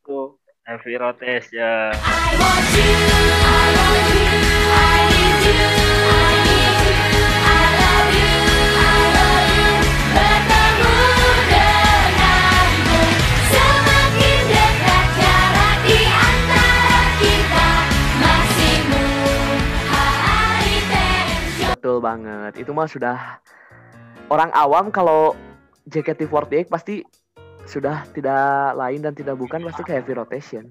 Itu 0.05 0.37
MV 0.69 0.85
Rotation 1.01 1.91
I 1.97 2.33
want 2.39 2.69
you, 2.77 2.93
I 3.41 3.67
want 3.73 4.07
you, 4.13 4.29
I 4.71 4.99
need 5.11 5.43
you, 5.43 6.06
banget. 22.01 22.53
Itu 22.61 22.73
mah 22.77 22.89
sudah 22.89 23.41
orang 24.29 24.51
awam 24.53 24.91
kalau 24.91 25.35
JKT48 25.87 26.67
pasti 26.67 27.07
sudah 27.67 28.07
tidak 28.15 28.75
lain 28.79 29.03
dan 29.03 29.15
tidak 29.15 29.35
bukan 29.39 29.67
pasti 29.67 29.83
ke 29.83 29.93
heavy 29.99 30.15
rotation. 30.15 30.71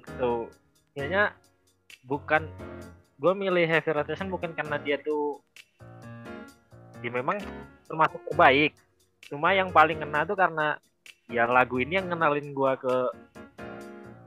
itu 0.00 0.48
kayaknya 0.96 1.34
bukan 2.04 2.48
gue 3.20 3.32
milih 3.36 3.64
heavy 3.68 3.90
rotation 3.92 4.32
bukan 4.32 4.52
karena 4.56 4.80
dia 4.80 4.96
tuh 5.00 5.40
dia 7.00 7.12
memang 7.12 7.40
termasuk 7.88 8.20
terbaik 8.28 8.72
cuma 9.28 9.52
yang 9.52 9.68
paling 9.72 10.00
kena 10.00 10.24
tuh 10.24 10.36
karena 10.36 10.76
ya 11.28 11.44
lagu 11.46 11.78
ini 11.80 12.00
yang 12.00 12.08
kenalin 12.08 12.52
gue 12.52 12.72
ke 12.80 12.96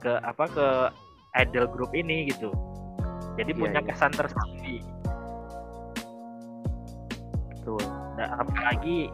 ke 0.02 0.12
apa 0.22 0.44
ke 0.50 0.66
idol 1.42 1.66
group 1.70 1.92
ini 1.92 2.30
gitu 2.30 2.50
jadi 3.34 3.50
Iya, 3.50 3.60
punya 3.60 3.80
iya. 3.82 3.88
kesan 3.90 4.12
tersendiri 4.14 4.78
apalagi 8.28 9.10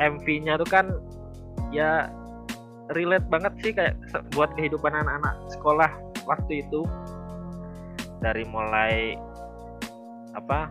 MV-nya 0.00 0.58
tuh 0.58 0.68
kan 0.68 0.86
ya 1.70 2.10
relate 2.92 3.26
banget 3.32 3.52
sih 3.62 3.72
kayak 3.72 3.96
buat 4.34 4.52
kehidupan 4.58 4.92
anak-anak 4.92 5.34
sekolah 5.48 5.90
waktu 6.28 6.64
itu 6.66 6.84
dari 8.20 8.44
mulai 8.48 9.16
apa 10.34 10.68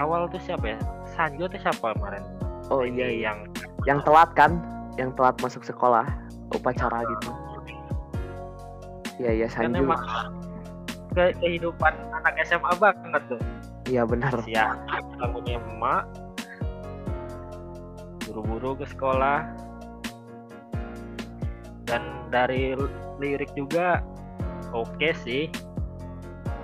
awal 0.00 0.26
tuh 0.28 0.40
siapa 0.42 0.76
ya 0.76 0.80
Sanjo 1.14 1.46
tuh 1.48 1.60
siapa 1.60 1.94
kemarin 1.96 2.24
Oh 2.68 2.84
Ini 2.84 3.00
iya, 3.00 3.08
iya. 3.08 3.20
yang 3.32 3.38
Yang 3.88 3.98
telat 4.04 4.30
kan? 4.36 4.60
Yang 5.00 5.16
telat 5.16 5.36
masuk 5.40 5.62
sekolah, 5.64 6.04
upacara 6.52 7.00
gitu. 7.06 7.30
Iya, 9.18 9.30
iya 9.34 9.46
kan 9.48 9.72
emang 9.74 9.98
ke 11.16 11.34
kehidupan 11.42 11.90
anak 12.14 12.38
SMA 12.46 12.70
banget 12.78 13.22
tuh 13.26 13.40
Iya 13.88 14.04
benar. 14.06 14.30
ya 14.46 14.76
bangunnya 15.38 15.62
emak. 15.70 16.04
Buru-buru 18.26 18.74
ke 18.82 18.86
sekolah. 18.90 19.46
Dan 21.86 22.02
dari 22.34 22.74
lirik 23.22 23.54
juga 23.54 24.02
oke 24.74 25.14
sih. 25.22 25.46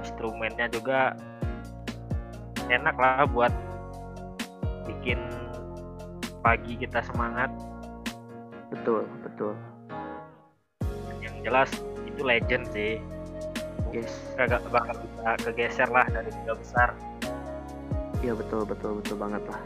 Instrumennya 0.02 0.66
juga 0.74 1.14
enak 2.66 2.98
lah 2.98 3.30
buat 3.30 3.54
bikin 4.90 5.22
pagi 6.42 6.74
kita 6.74 6.98
semangat. 7.14 7.54
Betul, 8.74 9.06
betul. 9.22 9.54
yang 11.22 11.46
jelas 11.46 11.70
itu 12.10 12.26
legend 12.26 12.66
sih. 12.74 12.98
Yes. 13.94 14.10
kagak 14.34 14.66
bakal 14.74 14.98
bisa 14.98 15.38
kegeser 15.46 15.86
lah 15.86 16.02
dari 16.10 16.26
tiga 16.26 16.58
besar 16.58 17.13
Iya 18.24 18.32
betul, 18.32 18.64
betul, 18.64 19.04
betul 19.04 19.16
banget 19.20 19.42
lah. 19.44 19.60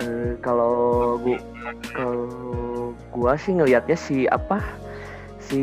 Eh 0.00 0.40
kalau 0.40 1.16
gua 1.20 1.36
kalau 1.92 2.28
gua 3.12 3.36
sih 3.36 3.52
ngelihatnya 3.52 3.92
si 3.92 4.24
apa 4.24 4.64
si 5.36 5.60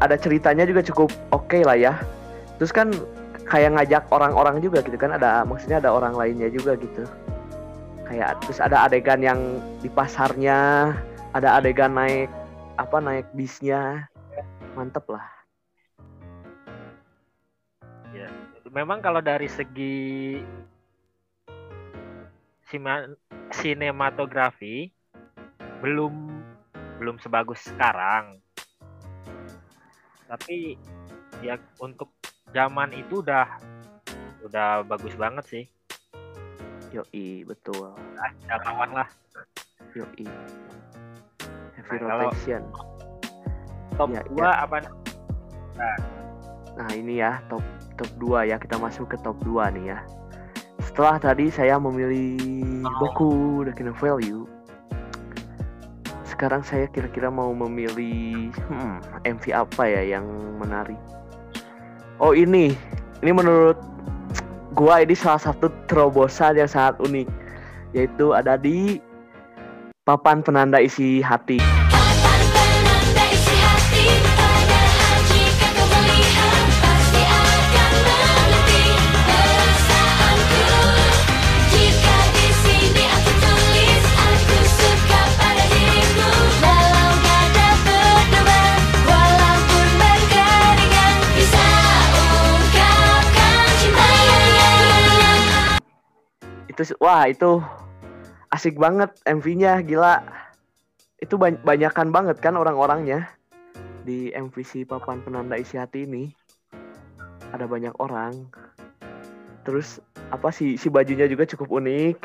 ada 0.00 0.16
ceritanya 0.16 0.64
juga 0.64 0.80
cukup 0.80 1.12
oke 1.36 1.60
lah 1.68 1.76
ya. 1.76 2.00
Terus 2.56 2.72
kan 2.72 2.96
kayak 3.44 3.76
ngajak 3.76 4.08
orang-orang 4.08 4.64
juga 4.64 4.80
gitu 4.80 4.96
kan 4.96 5.12
ada 5.12 5.44
maksudnya 5.44 5.84
ada 5.84 5.92
orang 5.92 6.16
lainnya 6.16 6.48
juga 6.48 6.80
gitu. 6.80 7.04
Kayak 8.08 8.40
terus 8.44 8.56
ada 8.56 8.88
adegan 8.88 9.20
yang 9.20 9.40
di 9.84 9.92
pasarnya 9.92 10.92
ada 11.36 11.60
adegan 11.60 11.92
naik 11.92 12.32
apa 12.80 12.96
naik 13.04 13.28
bisnya. 13.36 14.08
Mantep 14.72 15.04
lah. 15.12 15.28
Memang 18.72 19.04
kalau 19.04 19.20
dari 19.20 19.52
segi 19.52 20.40
sinematografi 23.52 24.88
belum 25.82 26.14
belum 26.96 27.18
sebagus 27.18 27.66
sekarang. 27.66 28.38
Tapi 30.30 30.78
ya 31.42 31.58
untuk 31.76 32.14
zaman 32.54 32.94
itu 32.94 33.20
udah 33.20 33.46
udah 34.46 34.86
bagus 34.86 35.12
banget 35.18 35.44
sih. 35.46 35.64
yoi 36.92 37.40
betul 37.48 37.96
Ada 38.20 38.60
lawan 38.68 38.92
lah. 38.92 39.08
yoi 39.96 40.28
heavy 41.72 41.96
Nah, 42.04 42.28
rotation 42.28 42.62
Top 43.96 44.12
Ya, 44.12 44.20
2 44.28 44.40
apa? 44.44 44.76
Nah 46.72 46.88
ini 46.92 47.20
ya 47.20 47.40
top 47.48 47.64
top 47.96 48.08
2 48.20 48.48
ya 48.48 48.56
kita 48.56 48.76
masuk 48.76 49.08
ke 49.12 49.16
top 49.20 49.36
2 49.44 49.72
nih 49.72 49.92
ya. 49.92 49.98
Setelah 50.92 51.16
tadi 51.16 51.48
saya 51.48 51.80
memilih 51.80 52.36
Boku 53.00 53.64
the 53.64 53.72
Kino 53.72 53.96
Value. 53.96 54.44
Sekarang 56.28 56.60
saya 56.60 56.84
kira-kira 56.92 57.32
mau 57.32 57.48
memilih 57.56 58.52
hmm, 58.68 59.24
MV 59.24 59.44
apa 59.56 59.88
ya 59.88 60.20
yang 60.20 60.28
menarik. 60.60 61.00
Oh 62.20 62.36
ini, 62.36 62.76
ini 63.24 63.32
menurut 63.32 63.80
gua 64.76 65.00
ini 65.00 65.16
salah 65.16 65.40
satu 65.40 65.72
terobosan 65.88 66.60
yang 66.60 66.68
sangat 66.68 67.00
unik, 67.00 67.28
yaitu 67.96 68.36
ada 68.36 68.60
di 68.60 69.00
papan 70.04 70.44
penanda 70.44 70.76
isi 70.76 71.24
hati. 71.24 71.81
Wah 97.02 97.26
itu 97.26 97.58
asik 98.54 98.78
banget 98.78 99.10
MV-nya 99.26 99.82
gila. 99.82 100.22
Itu 101.18 101.34
ban- 101.34 101.58
banyakan 101.66 102.14
banget 102.14 102.38
kan 102.38 102.54
orang-orangnya 102.54 103.26
di 104.06 104.30
MV 104.30 104.54
si 104.62 104.86
papan 104.86 105.18
penanda 105.26 105.58
isi 105.58 105.74
hati 105.74 106.06
ini. 106.06 106.30
Ada 107.50 107.66
banyak 107.66 107.98
orang. 107.98 108.46
Terus 109.66 109.98
apa 110.30 110.54
sih 110.54 110.78
si 110.78 110.86
bajunya 110.86 111.26
juga 111.26 111.42
cukup 111.42 111.82
unik. 111.82 112.18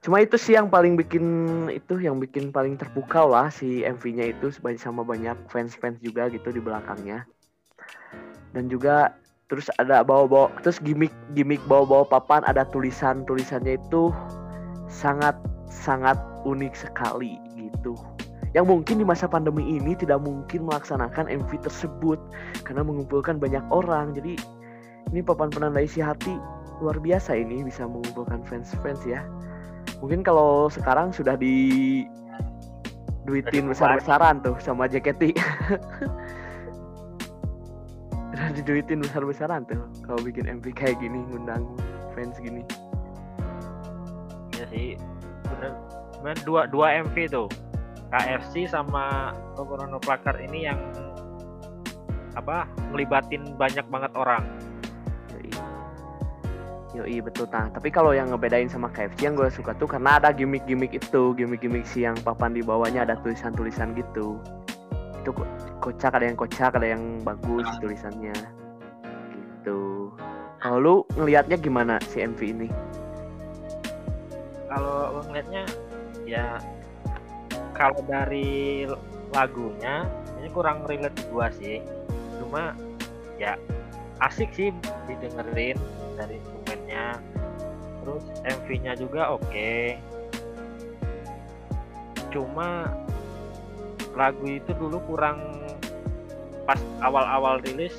Cuma 0.00 0.24
itu 0.24 0.40
sih 0.40 0.56
yang 0.56 0.72
paling 0.72 0.96
bikin 0.96 1.24
itu 1.68 2.00
yang 2.00 2.16
bikin 2.16 2.54
paling 2.54 2.80
terpukau 2.80 3.28
lah 3.28 3.52
si 3.52 3.84
MV-nya 3.84 4.32
itu 4.32 4.52
sama 4.80 5.04
banyak 5.04 5.36
fans-fans 5.52 6.00
juga 6.00 6.32
gitu 6.32 6.48
di 6.48 6.60
belakangnya. 6.64 7.28
Dan 8.56 8.72
juga 8.72 9.16
terus 9.46 9.70
ada 9.78 10.02
bawa-bawa 10.02 10.50
terus 10.62 10.82
gimmick 10.82 11.14
gimmick 11.38 11.62
bawa-bawa 11.70 12.02
papan 12.06 12.42
ada 12.50 12.66
tulisan 12.66 13.22
tulisannya 13.30 13.78
itu 13.78 14.10
sangat 14.90 15.38
sangat 15.70 16.18
unik 16.46 16.74
sekali 16.74 17.38
gitu. 17.54 17.94
Yang 18.54 18.66
mungkin 18.72 18.94
di 19.02 19.04
masa 19.04 19.28
pandemi 19.28 19.76
ini 19.76 19.92
tidak 19.92 20.24
mungkin 20.24 20.64
melaksanakan 20.64 21.28
MV 21.28 21.50
tersebut 21.60 22.16
karena 22.64 22.80
mengumpulkan 22.80 23.36
banyak 23.36 23.60
orang. 23.68 24.16
Jadi 24.16 24.40
ini 25.12 25.20
papan 25.20 25.52
penanda 25.52 25.82
isi 25.82 26.00
hati 26.00 26.34
luar 26.80 26.96
biasa 26.96 27.36
ini 27.36 27.66
bisa 27.66 27.84
mengumpulkan 27.84 28.40
fans-fans 28.48 29.04
ya. 29.04 29.20
Mungkin 30.00 30.24
kalau 30.24 30.72
sekarang 30.72 31.12
sudah 31.12 31.36
di 31.36 32.04
duitin 33.26 33.66
besar-besaran 33.66 34.38
tuh 34.40 34.54
sama 34.62 34.86
JKT 34.86 35.34
diduitin 38.56 39.02
besar-besaran 39.02 39.66
tuh 39.66 39.82
kalau 40.06 40.20
bikin 40.22 40.46
MV 40.46 40.66
kayak 40.74 40.98
gini 41.02 41.22
ngundang 41.30 41.64
fans 42.14 42.36
gini 42.40 42.62
Iya 44.56 44.66
sih. 44.72 44.88
Bener. 45.52 46.36
Dua 46.48 46.64
dua 46.64 46.96
MV 47.04 47.16
tuh. 47.28 47.48
KFC 48.06 48.70
sama 48.70 49.34
Kokorono 49.58 49.98
Plakar 50.00 50.38
ini 50.40 50.64
yang 50.64 50.78
apa 52.38 52.64
ngelibatin 52.88 53.58
banyak 53.60 53.84
banget 53.92 54.12
orang. 54.16 54.44
Yoi. 55.36 55.50
Yoi 56.96 57.16
betul 57.20 57.44
tah. 57.50 57.68
Tapi 57.68 57.92
kalau 57.92 58.16
yang 58.16 58.32
ngebedain 58.32 58.70
sama 58.70 58.88
KFC 58.88 59.28
yang 59.28 59.36
gue 59.36 59.50
suka 59.52 59.76
tuh 59.76 59.90
karena 59.90 60.16
ada 60.16 60.32
gimmick-gimmick 60.32 60.96
itu, 60.96 61.36
gimmick-gimmick 61.36 61.84
si 61.84 62.08
yang 62.08 62.16
papan 62.24 62.56
di 62.56 62.64
bawahnya 62.64 63.04
ada 63.04 63.18
tulisan-tulisan 63.20 63.92
gitu. 63.98 64.40
Itu 65.26 65.34
ko- 65.34 65.50
kocak, 65.82 66.14
ada 66.14 66.30
yang 66.30 66.38
kocak, 66.38 66.78
ada 66.78 66.86
yang 66.86 67.26
bagus 67.26 67.66
tulisannya. 67.82 68.30
Gitu. 69.34 70.14
Kalau 70.62 70.78
lu 70.78 70.94
ngelihatnya 71.18 71.58
gimana 71.58 71.98
si 72.06 72.22
MV 72.22 72.38
ini? 72.46 72.70
Kalau 74.70 75.18
lo 75.18 75.20
ngeliatnya 75.26 75.66
ya 76.22 76.62
kalau 77.74 77.98
dari 78.06 78.86
lagunya 79.34 80.06
ini 80.38 80.46
kurang 80.54 80.86
relate 80.86 81.18
gua 81.34 81.50
sih. 81.50 81.82
Cuma 82.38 82.78
ya 83.34 83.58
asik 84.22 84.54
sih 84.54 84.70
didengerin 85.10 85.74
dari 86.14 86.38
instrumennya 86.38 87.18
terus 88.00 88.24
MV-nya 88.46 88.94
juga 88.94 89.34
oke 89.34 89.98
cuma 92.30 92.94
lagu 94.16 94.48
itu 94.48 94.72
dulu 94.72 94.96
kurang 95.04 95.38
pas 96.64 96.80
awal-awal 97.04 97.60
rilis 97.62 97.94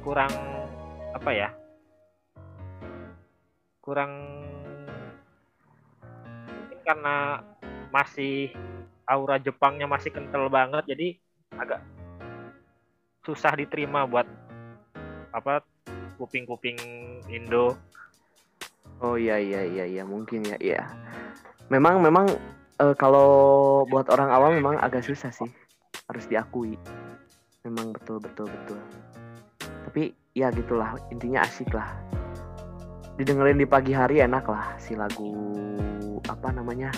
kurang 0.00 0.32
apa 1.12 1.30
ya 1.30 1.48
kurang 3.84 4.10
mungkin 6.48 6.78
karena 6.82 7.44
masih 7.94 8.50
aura 9.06 9.38
Jepangnya 9.38 9.86
masih 9.86 10.10
kental 10.10 10.50
banget 10.50 10.82
jadi 10.90 11.14
agak 11.54 11.80
susah 13.22 13.54
diterima 13.54 14.08
buat 14.08 14.26
apa 15.30 15.62
kuping-kuping 16.18 16.78
Indo 17.30 17.76
Oh 18.96 19.20
iya 19.20 19.36
iya 19.36 19.60
iya 19.60 19.84
iya 19.84 20.02
mungkin 20.08 20.40
ya 20.40 20.56
iya. 20.56 20.82
Memang 21.68 22.00
memang 22.00 22.32
eh, 22.80 22.94
kalau 22.96 23.28
buat 23.88 24.08
orang 24.12 24.28
awam 24.32 24.52
memang 24.56 24.76
agak 24.80 25.04
susah 25.04 25.32
sih 25.32 25.48
harus 26.06 26.24
diakui. 26.28 26.76
Memang 27.66 27.90
betul 27.96 28.22
betul 28.22 28.46
betul. 28.46 28.78
Tapi 29.88 30.14
ya 30.36 30.52
gitulah 30.54 30.94
intinya 31.10 31.42
asik 31.42 31.72
lah. 31.74 31.96
Didengerin 33.16 33.58
di 33.58 33.66
pagi 33.66 33.96
hari 33.96 34.20
enak 34.20 34.44
lah 34.46 34.76
si 34.76 34.92
lagu 34.92 35.32
apa 36.28 36.52
namanya 36.52 36.92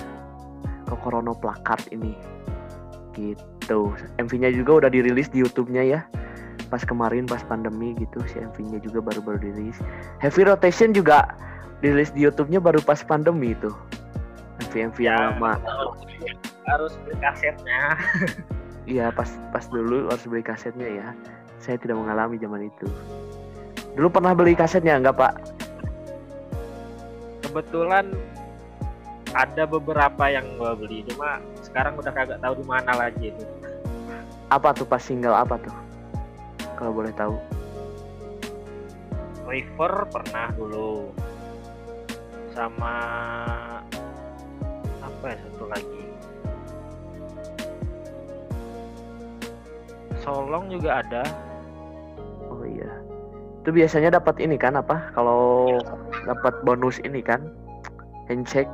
Kokorono 0.90 1.38
Placard 1.38 1.88
ini. 1.94 2.12
Gitu. 3.14 3.94
MV-nya 4.18 4.50
juga 4.54 4.84
udah 4.84 4.90
dirilis 4.90 5.30
di 5.30 5.40
YouTube-nya 5.40 5.82
ya. 5.86 6.00
Pas 6.68 6.84
kemarin 6.84 7.24
pas 7.24 7.40
pandemi 7.46 7.96
gitu 7.96 8.20
si 8.28 8.36
MV-nya 8.36 8.82
juga 8.82 9.00
baru-baru 9.00 9.40
dirilis. 9.40 9.78
Heavy 10.20 10.44
Rotation 10.44 10.92
juga 10.92 11.32
dirilis 11.80 12.12
di 12.12 12.26
YouTube-nya 12.26 12.60
baru 12.60 12.82
pas 12.82 13.00
pandemi 13.06 13.54
itu. 13.54 13.70
MV-MV 14.68 14.98
yang 15.00 15.16
Ya. 15.16 15.33
lama. 15.33 15.52
harus 16.68 16.92
beli 17.00 17.16
kasetnya 17.18 17.96
Iya, 18.88 19.09
pas 19.09 19.28
pas 19.50 19.64
dulu 19.68 20.09
harus 20.09 20.24
beli 20.24 20.40
kasetnya 20.40 20.88
ya. 20.88 21.09
Saya 21.59 21.76
tidak 21.76 21.96
mengalami 21.96 22.37
zaman 22.37 22.68
itu. 22.68 22.88
Dulu 23.92 24.09
pernah 24.09 24.33
beli 24.33 24.52
kasetnya 24.52 24.96
enggak, 24.96 25.16
Pak? 25.16 25.35
kebetulan 27.40 28.12
ada 29.33 29.64
beberapa 29.64 30.28
yang 30.28 30.44
gua 30.57 30.76
beli 30.76 31.00
cuma 31.04 31.40
sekarang 31.61 31.96
udah 31.96 32.12
kagak 32.12 32.37
tahu 32.38 32.61
di 32.61 32.64
mana 32.64 32.92
lagi 32.92 33.33
itu 33.33 33.44
Apa 34.48 34.72
tuh 34.72 34.85
pas 34.85 35.00
single 35.00 35.33
apa 35.33 35.57
tuh? 35.57 35.72
Kalau 36.76 36.92
boleh 36.92 37.12
tahu. 37.12 37.37
River 39.44 40.09
pernah 40.09 40.52
dulu 40.52 41.09
sama 42.52 42.94
apa 45.18 45.35
ya 45.35 45.37
satu 45.50 45.64
lagi 45.66 46.02
Solong 50.22 50.70
juga 50.70 51.02
ada 51.02 51.22
Oh 52.48 52.64
iya. 52.64 52.88
Itu 53.62 53.70
biasanya 53.70 54.18
dapat 54.18 54.40
ini 54.40 54.57
kan 54.57 54.74
apa? 54.78 55.12
Kalau 55.12 55.68
dapat 56.24 56.54
bonus 56.64 56.96
ini 57.02 57.20
kan 57.20 57.50
handshake. 58.31 58.70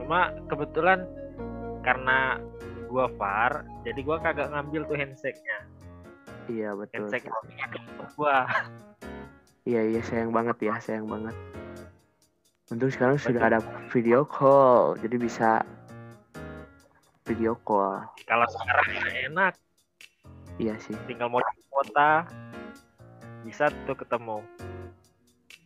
cuma 0.00 0.34
kebetulan 0.50 1.06
karena 1.86 2.42
gua 2.90 3.06
far 3.14 3.62
jadi 3.86 4.02
gua 4.02 4.18
kagak 4.18 4.50
ngambil 4.50 4.82
tuh 4.90 4.98
handshake-nya 4.98 5.58
Iya, 6.50 6.74
betul. 6.74 7.06
handshake 7.06 7.30
gua 8.18 8.50
Iya, 9.62 9.86
iya 9.86 10.00
sayang 10.02 10.34
banget 10.34 10.56
ya, 10.66 10.74
sayang 10.82 11.06
banget. 11.06 11.36
Untung 12.70 12.86
sekarang 12.86 13.18
sudah 13.18 13.42
ada 13.50 13.58
video 13.90 14.22
call, 14.22 14.94
jadi 15.02 15.18
bisa 15.18 15.58
video 17.26 17.58
call. 17.66 18.06
kalau 18.30 18.46
sekarang 18.46 18.86
enak 19.26 19.58
Iya 20.54 20.78
sih. 20.78 20.94
tinggal 21.10 21.26
mau 21.26 21.42
kota 21.74 22.30
bisa 23.42 23.74
tuh 23.90 23.98
ketemu 23.98 24.38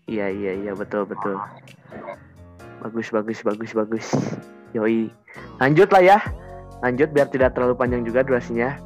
Iya 0.08 0.32
iya 0.32 0.52
iya 0.64 0.72
betul 0.72 1.04
betul. 1.04 1.36
Bagus 2.80 3.08
bagus 3.12 3.40
bagus 3.40 3.72
bagus. 3.72 4.06
Yoi. 4.76 5.08
Lanjut 5.60 5.88
lah 5.92 6.00
ya. 6.04 6.18
Lanjut 6.84 7.12
biar 7.12 7.28
tidak 7.32 7.56
terlalu 7.56 7.72
panjang 7.76 8.04
juga 8.04 8.20
durasinya. 8.20 8.76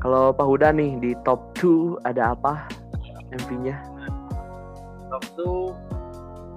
Kalau 0.00 0.36
Pak 0.36 0.44
Huda 0.44 0.76
nih 0.76 1.00
di 1.00 1.10
top 1.24 1.56
2 1.60 2.04
ada 2.04 2.36
apa 2.36 2.68
MV-nya? 3.32 3.76
waktu 5.06 5.48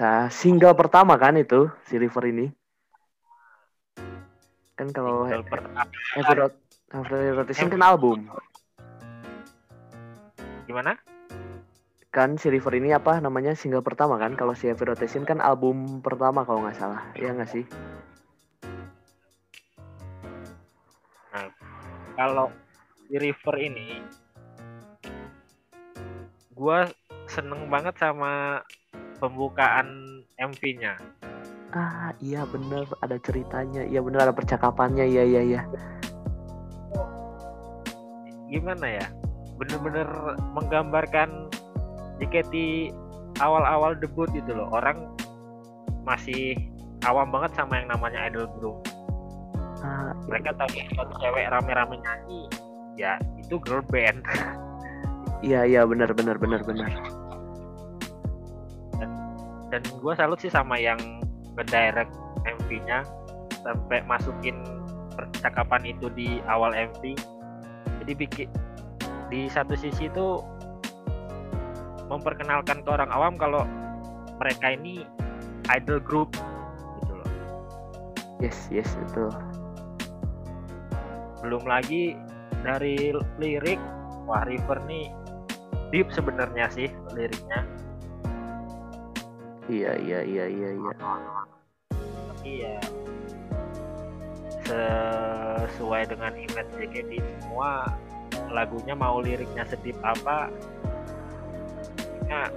biasa. 0.00 0.32
Single 0.32 0.72
pertama 0.72 1.20
kan 1.20 1.36
itu 1.36 1.68
si 1.84 2.00
River 2.00 2.24
ini. 2.32 2.46
Kan 4.80 4.88
kalau. 4.96 5.28
Heavy 5.28 6.32
Rot- 6.40 6.60
Heavy 6.90 7.36
Rotation 7.36 7.68
kan 7.68 7.84
album. 7.84 8.32
gimana 10.64 10.94
Kan 12.10 12.38
si 12.38 12.50
River 12.50 12.74
ini 12.78 12.90
apa 12.90 13.22
namanya 13.22 13.54
single 13.54 13.84
pertama 13.84 14.16
kan? 14.16 14.34
Kalau 14.34 14.56
si 14.56 14.66
Heavy 14.66 14.88
Rotation 14.88 15.28
kan 15.28 15.38
album 15.38 16.00
pertama 16.00 16.42
kalau 16.48 16.64
nggak 16.64 16.78
salah. 16.80 17.04
Iya 17.14 17.36
nggak 17.36 17.52
sih? 17.52 17.66
kalau 22.20 22.52
di 23.08 23.16
River 23.16 23.56
ini 23.56 23.96
gua 26.52 26.84
seneng 27.24 27.70
banget 27.72 27.96
sama 27.96 28.60
pembukaan 29.20 30.20
MV-nya 30.40 30.96
Ah 31.70 32.10
iya 32.18 32.42
bener 32.50 32.82
ada 32.98 33.14
ceritanya. 33.22 33.86
Iya 33.86 34.02
bener 34.02 34.26
ada 34.26 34.34
percakapannya. 34.34 35.06
Iya 35.06 35.22
iya 35.22 35.42
iya. 35.54 35.62
gimana 38.50 38.86
ya 38.98 39.06
bener-bener 39.56 40.08
menggambarkan 40.58 41.46
JKT 42.18 42.54
awal-awal 43.38 43.94
debut 43.96 44.26
gitu 44.34 44.52
loh 44.52 44.68
orang 44.74 45.06
masih 46.02 46.58
awam 47.06 47.30
banget 47.30 47.54
sama 47.54 47.78
yang 47.80 47.88
namanya 47.94 48.26
idol 48.26 48.50
group 48.58 48.78
Ah, 49.80 50.12
mereka 50.28 50.52
tahu 50.60 50.76
kalau 50.92 51.08
cewek 51.24 51.48
rame-rame 51.48 51.96
nyanyi 52.04 52.44
ya 53.00 53.16
itu 53.40 53.56
girl 53.64 53.80
band 53.88 54.20
iya 55.46 55.64
iya 55.64 55.88
bener 55.88 56.12
bener 56.12 56.36
bener 56.36 56.60
bener. 56.68 56.90
Dan 59.70 59.82
gue 59.86 60.12
salut 60.18 60.38
sih 60.42 60.50
sama 60.50 60.76
yang 60.76 60.98
ngedirect 61.54 62.10
MV-nya 62.46 63.06
sampai 63.62 64.02
masukin 64.04 64.58
percakapan 65.14 65.94
itu 65.94 66.10
di 66.12 66.42
awal 66.46 66.74
MV 66.74 67.14
jadi 68.02 68.12
bikin 68.16 68.48
di 69.30 69.46
satu 69.46 69.78
sisi 69.78 70.10
itu 70.10 70.42
memperkenalkan 72.10 72.82
ke 72.82 72.88
orang 72.90 73.10
awam 73.14 73.38
kalau 73.38 73.62
mereka 74.42 74.74
ini 74.74 75.06
idol 75.70 76.02
group 76.02 76.34
gitu 76.98 77.12
loh. 77.14 77.30
Yes 78.42 78.66
yes 78.74 78.90
betul. 79.06 79.30
belum 81.40 81.64
lagi 81.64 82.20
dari 82.60 83.16
lirik 83.40 83.80
wah 84.28 84.44
River 84.44 84.76
nih 84.84 85.08
deep 85.88 86.12
sebenarnya 86.12 86.68
sih 86.68 86.88
liriknya 87.16 87.64
Iya 89.70 89.92
iya 89.96 90.20
iya 90.26 90.44
iya 90.50 90.70
iya. 90.74 90.92
tapi 92.34 92.50
ya 92.66 92.76
sesuai 94.66 96.10
dengan 96.10 96.32
image 96.34 96.70
JKT 96.74 97.10
semua 97.38 97.86
lagunya 98.50 98.94
mau 98.94 99.22
liriknya 99.22 99.62
sedip 99.66 99.94
apa 100.02 100.50
ya 102.26 102.50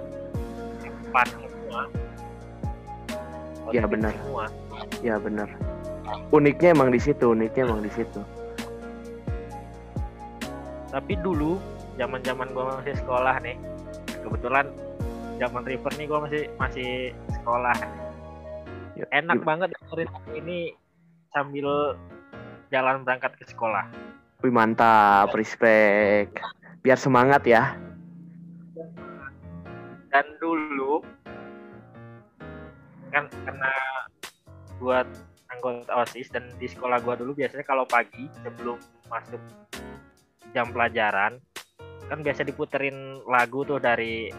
fun 1.10 1.28
semua 1.30 1.82
Ya, 3.72 3.80
Positif 3.88 3.92
benar. 3.96 4.12
semua 4.12 4.44
Ya 5.00 5.16
benar. 5.16 5.48
Uniknya 6.28 6.76
emang 6.76 6.92
di 6.92 7.00
situ, 7.00 7.32
uniknya 7.32 7.64
emang 7.64 7.80
di 7.80 7.88
situ. 7.90 8.20
tapi 10.90 11.18
dulu 11.18 11.58
zaman 11.98 12.22
zaman 12.22 12.54
gua 12.54 12.78
masih 12.78 12.94
sekolah 12.94 13.42
nih 13.42 13.58
kebetulan 14.22 14.70
zaman 15.44 15.62
River 15.62 15.92
nih 15.94 16.06
gua 16.06 16.24
masih 16.24 16.48
masih 16.56 16.90
sekolah 17.30 17.76
Ya, 18.94 19.04
enak 19.12 19.36
gim- 19.36 19.44
banget 19.44 19.68
dengerin 19.74 20.10
ini 20.32 20.58
sambil 21.28 21.98
jalan 22.70 23.02
berangkat 23.02 23.34
ke 23.34 23.44
sekolah 23.44 23.84
Wih 24.38 24.48
mantap, 24.48 25.32
respect. 25.32 26.36
Biar 26.80 26.96
semangat 26.96 27.42
ya. 27.44 27.74
dan 30.06 30.26
dulu 30.38 31.02
kan 33.10 33.26
karena 33.42 33.72
buat 34.76 35.06
anggota 35.48 35.90
osis 36.00 36.30
dan 36.30 36.46
di 36.54 36.66
sekolah 36.66 36.98
gua 37.00 37.14
dulu 37.14 37.34
biasanya 37.34 37.62
kalau 37.62 37.82
pagi 37.82 38.30
sebelum 38.40 38.78
masuk 39.06 39.42
jam 40.50 40.70
pelajaran 40.70 41.42
kan 42.04 42.18
biasa 42.20 42.42
diputerin 42.42 42.94
lagu 43.24 43.62
tuh 43.62 43.78
dari 43.78 44.30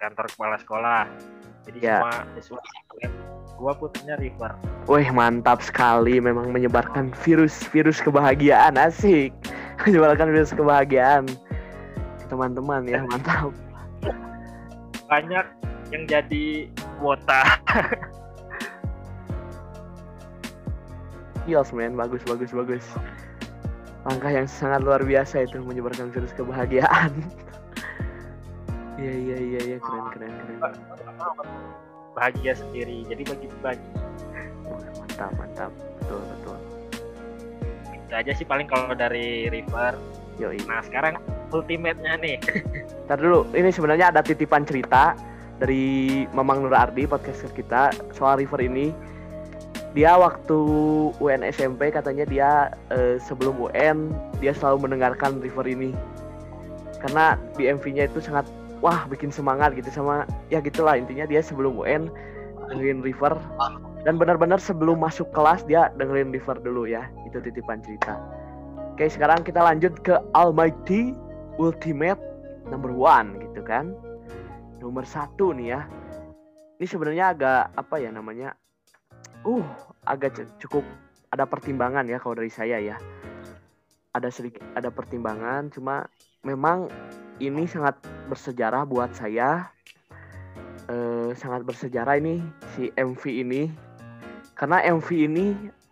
kantor 0.00 0.26
kepala 0.32 0.56
sekolah 0.58 1.02
jadi 1.68 1.78
Ya. 1.78 1.96
semua 2.00 2.24
siswa 2.34 2.58
gua 3.60 3.72
puternya 3.76 4.16
River 4.16 4.56
Wih 4.88 5.06
mantap 5.12 5.60
sekali, 5.62 6.18
memang 6.18 6.50
menyebarkan 6.50 7.12
virus-virus 7.22 8.00
kebahagiaan 8.02 8.74
asik. 8.74 9.30
Menyebarkan 9.86 10.32
virus 10.34 10.50
kebahagiaan. 10.50 11.28
Teman-teman 12.26 12.88
ya, 12.88 13.04
mantap. 13.06 13.52
banyak 15.06 15.46
yang 15.92 16.02
jadi 16.08 16.66
kuota 16.98 17.42
Yes 21.46 21.70
man, 21.70 21.94
bagus 21.94 22.24
bagus 22.26 22.50
bagus. 22.50 22.86
Langkah 24.08 24.32
yang 24.32 24.48
sangat 24.48 24.80
luar 24.80 25.04
biasa 25.04 25.44
itu 25.44 25.60
menyebarkan 25.60 26.10
virus 26.10 26.32
kebahagiaan. 26.32 27.12
Iya 29.00 29.14
iya 29.16 29.36
iya 29.40 29.60
iya 29.64 29.76
keren 29.80 30.04
keren 30.12 30.32
keren. 30.36 30.72
bahagia 32.12 32.52
sendiri 32.52 33.06
jadi 33.08 33.22
bagi-bagi 33.24 33.88
Wah, 34.68 34.82
mantap 35.00 35.32
mantap 35.40 35.72
betul 36.02 36.20
betul. 36.20 36.58
itu 37.96 38.12
aja 38.12 38.32
sih 38.34 38.44
paling 38.44 38.68
kalau 38.68 38.92
dari 38.92 39.48
River 39.48 39.96
Yoi. 40.36 40.60
nah 40.68 40.84
sekarang 40.84 41.16
ultimate-nya 41.48 42.20
nih 42.20 42.36
Ntar 43.10 43.18
dulu, 43.18 43.42
ini 43.58 43.74
sebenarnya 43.74 44.14
ada 44.14 44.22
titipan 44.22 44.62
cerita 44.62 45.18
dari 45.58 46.22
Mamang 46.30 46.62
Nur 46.62 46.70
Ardi 46.70 47.10
podcaster 47.10 47.50
kita 47.50 47.90
soal 48.14 48.38
River 48.38 48.62
ini. 48.62 48.94
Dia 49.98 50.14
waktu 50.14 50.58
UN 51.18 51.42
SMP 51.42 51.90
katanya 51.90 52.22
dia 52.22 52.50
eh, 52.94 53.18
sebelum 53.18 53.58
UN 53.58 54.14
dia 54.38 54.54
selalu 54.54 54.86
mendengarkan 54.86 55.42
River 55.42 55.66
ini. 55.66 55.90
Karena 57.02 57.34
di 57.58 57.66
MV-nya 57.66 58.06
itu 58.06 58.22
sangat 58.22 58.46
wah 58.80 59.04
bikin 59.08 59.28
semangat 59.32 59.76
gitu 59.76 59.88
sama 59.92 60.24
ya 60.48 60.60
gitulah 60.60 60.96
intinya 60.96 61.24
dia 61.28 61.40
sebelum 61.44 61.76
UN 61.80 62.08
dengerin 62.68 63.00
River 63.00 63.36
dan 64.04 64.16
benar-benar 64.16 64.60
sebelum 64.60 65.00
masuk 65.00 65.28
kelas 65.36 65.64
dia 65.68 65.92
dengerin 66.00 66.32
River 66.32 66.56
dulu 66.60 66.88
ya. 66.88 67.08
Itu 67.28 67.42
titipan 67.44 67.84
cerita. 67.84 68.16
Oke, 68.96 69.08
sekarang 69.08 69.44
kita 69.44 69.60
lanjut 69.60 69.96
ke 70.00 70.16
Almighty 70.32 71.12
Ultimate 71.60 72.30
number 72.70 72.94
one 72.94 73.36
gitu 73.42 73.60
kan 73.66 73.92
nomor 74.78 75.04
satu 75.04 75.52
nih 75.52 75.76
ya 75.76 75.80
ini 76.80 76.86
sebenarnya 76.86 77.36
agak 77.36 77.62
apa 77.76 77.96
ya 78.00 78.10
namanya 78.14 78.54
uh 79.44 79.66
agak 80.06 80.38
cukup 80.62 80.86
ada 81.34 81.44
pertimbangan 81.44 82.06
ya 82.08 82.16
kalau 82.22 82.38
dari 82.38 82.48
saya 82.48 82.80
ya 82.80 82.96
ada 84.14 84.30
sedikit 84.32 84.62
ada 84.72 84.88
pertimbangan 84.88 85.68
cuma 85.68 86.06
memang 86.46 86.88
ini 87.40 87.66
sangat 87.66 87.98
bersejarah 88.28 88.84
buat 88.86 89.10
saya 89.16 89.68
eh, 90.86 91.32
sangat 91.34 91.64
bersejarah 91.66 92.20
ini 92.20 92.44
si 92.76 92.92
MV 92.94 93.22
ini 93.26 93.72
karena 94.54 94.84
MV 94.84 95.08
ini 95.10 95.46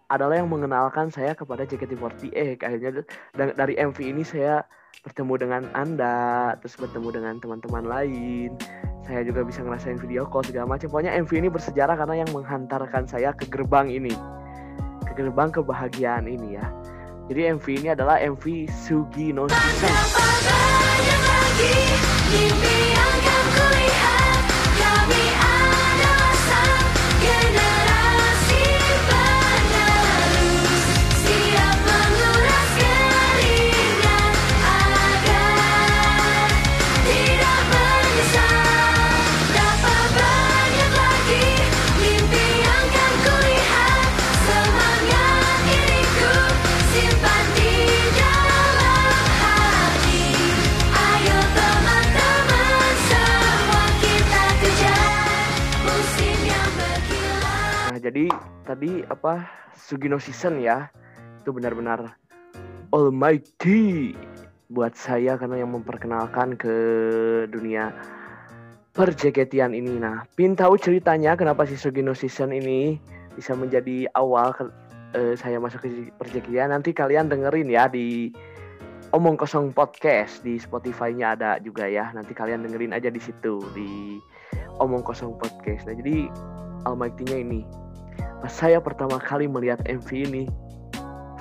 adalah 0.08 0.40
yang 0.40 0.48
mengenalkan 0.48 1.12
saya 1.12 1.36
kepada 1.36 1.68
JKT48 1.68 2.60
akhirnya 2.64 3.04
da- 3.36 3.56
dari 3.56 3.76
MV 3.76 3.98
ini 4.00 4.22
saya 4.24 4.64
bertemu 5.04 5.34
dengan 5.38 5.62
Anda, 5.78 6.52
terus 6.58 6.74
bertemu 6.76 7.08
dengan 7.14 7.34
teman-teman 7.38 7.84
lain. 7.86 8.50
Saya 9.06 9.24
juga 9.24 9.46
bisa 9.46 9.64
ngerasain 9.64 9.96
video 9.96 10.28
call 10.28 10.44
segala 10.44 10.76
macam. 10.76 10.90
Pokoknya 10.90 11.16
MV 11.16 11.32
ini 11.38 11.48
bersejarah 11.48 11.96
karena 11.96 12.24
yang 12.26 12.30
menghantarkan 12.34 13.08
saya 13.08 13.32
ke 13.32 13.48
gerbang 13.48 13.88
ini. 13.88 14.12
Ke 15.06 15.12
gerbang 15.16 15.48
kebahagiaan 15.54 16.28
ini 16.28 16.60
ya. 16.60 16.66
Jadi 17.28 17.40
MV 17.56 17.66
ini 17.84 17.88
adalah 17.92 18.20
MV 18.20 18.68
Sugi 18.68 19.32
no. 19.32 19.48
Betapa 21.58 22.14
banyak 22.30 22.97
jadi 58.08 58.32
tadi 58.64 59.04
apa 59.04 59.44
Sugino 59.76 60.16
Season 60.16 60.58
ya. 60.58 60.88
Itu 61.44 61.52
benar-benar 61.52 62.16
almighty 62.88 64.16
buat 64.68 64.96
saya 64.96 65.36
karena 65.36 65.64
yang 65.64 65.72
memperkenalkan 65.72 66.56
ke 66.56 66.76
dunia 67.48 67.92
perjeketian 68.92 69.72
ini. 69.72 70.00
Nah, 70.00 70.24
pin 70.34 70.56
tahu 70.56 70.80
ceritanya 70.80 71.36
kenapa 71.36 71.64
si 71.68 71.76
Sugino 71.76 72.12
Season 72.16 72.52
ini 72.52 72.98
bisa 73.36 73.54
menjadi 73.54 74.10
awal 74.16 74.50
ke- 74.56 74.72
eh, 75.14 75.34
saya 75.38 75.60
masuk 75.62 75.84
ke 75.86 76.10
perjeketian. 76.16 76.74
Nanti 76.74 76.90
kalian 76.92 77.30
dengerin 77.30 77.70
ya 77.70 77.86
di 77.88 78.32
Omong 79.14 79.40
Kosong 79.40 79.72
Podcast 79.72 80.44
di 80.44 80.60
Spotify-nya 80.60 81.32
ada 81.32 81.50
juga 81.62 81.88
ya. 81.88 82.12
Nanti 82.12 82.36
kalian 82.36 82.66
dengerin 82.66 82.92
aja 82.92 83.08
di 83.08 83.20
situ 83.20 83.56
di 83.72 84.20
Omong 84.84 85.00
Kosong 85.00 85.40
Podcast. 85.40 85.88
Nah, 85.88 85.96
jadi 85.96 86.28
Almighty-nya 86.84 87.40
ini. 87.40 87.87
Saya 88.46 88.78
pertama 88.78 89.18
kali 89.18 89.50
melihat 89.50 89.82
MV 89.90 90.08
ini, 90.14 90.44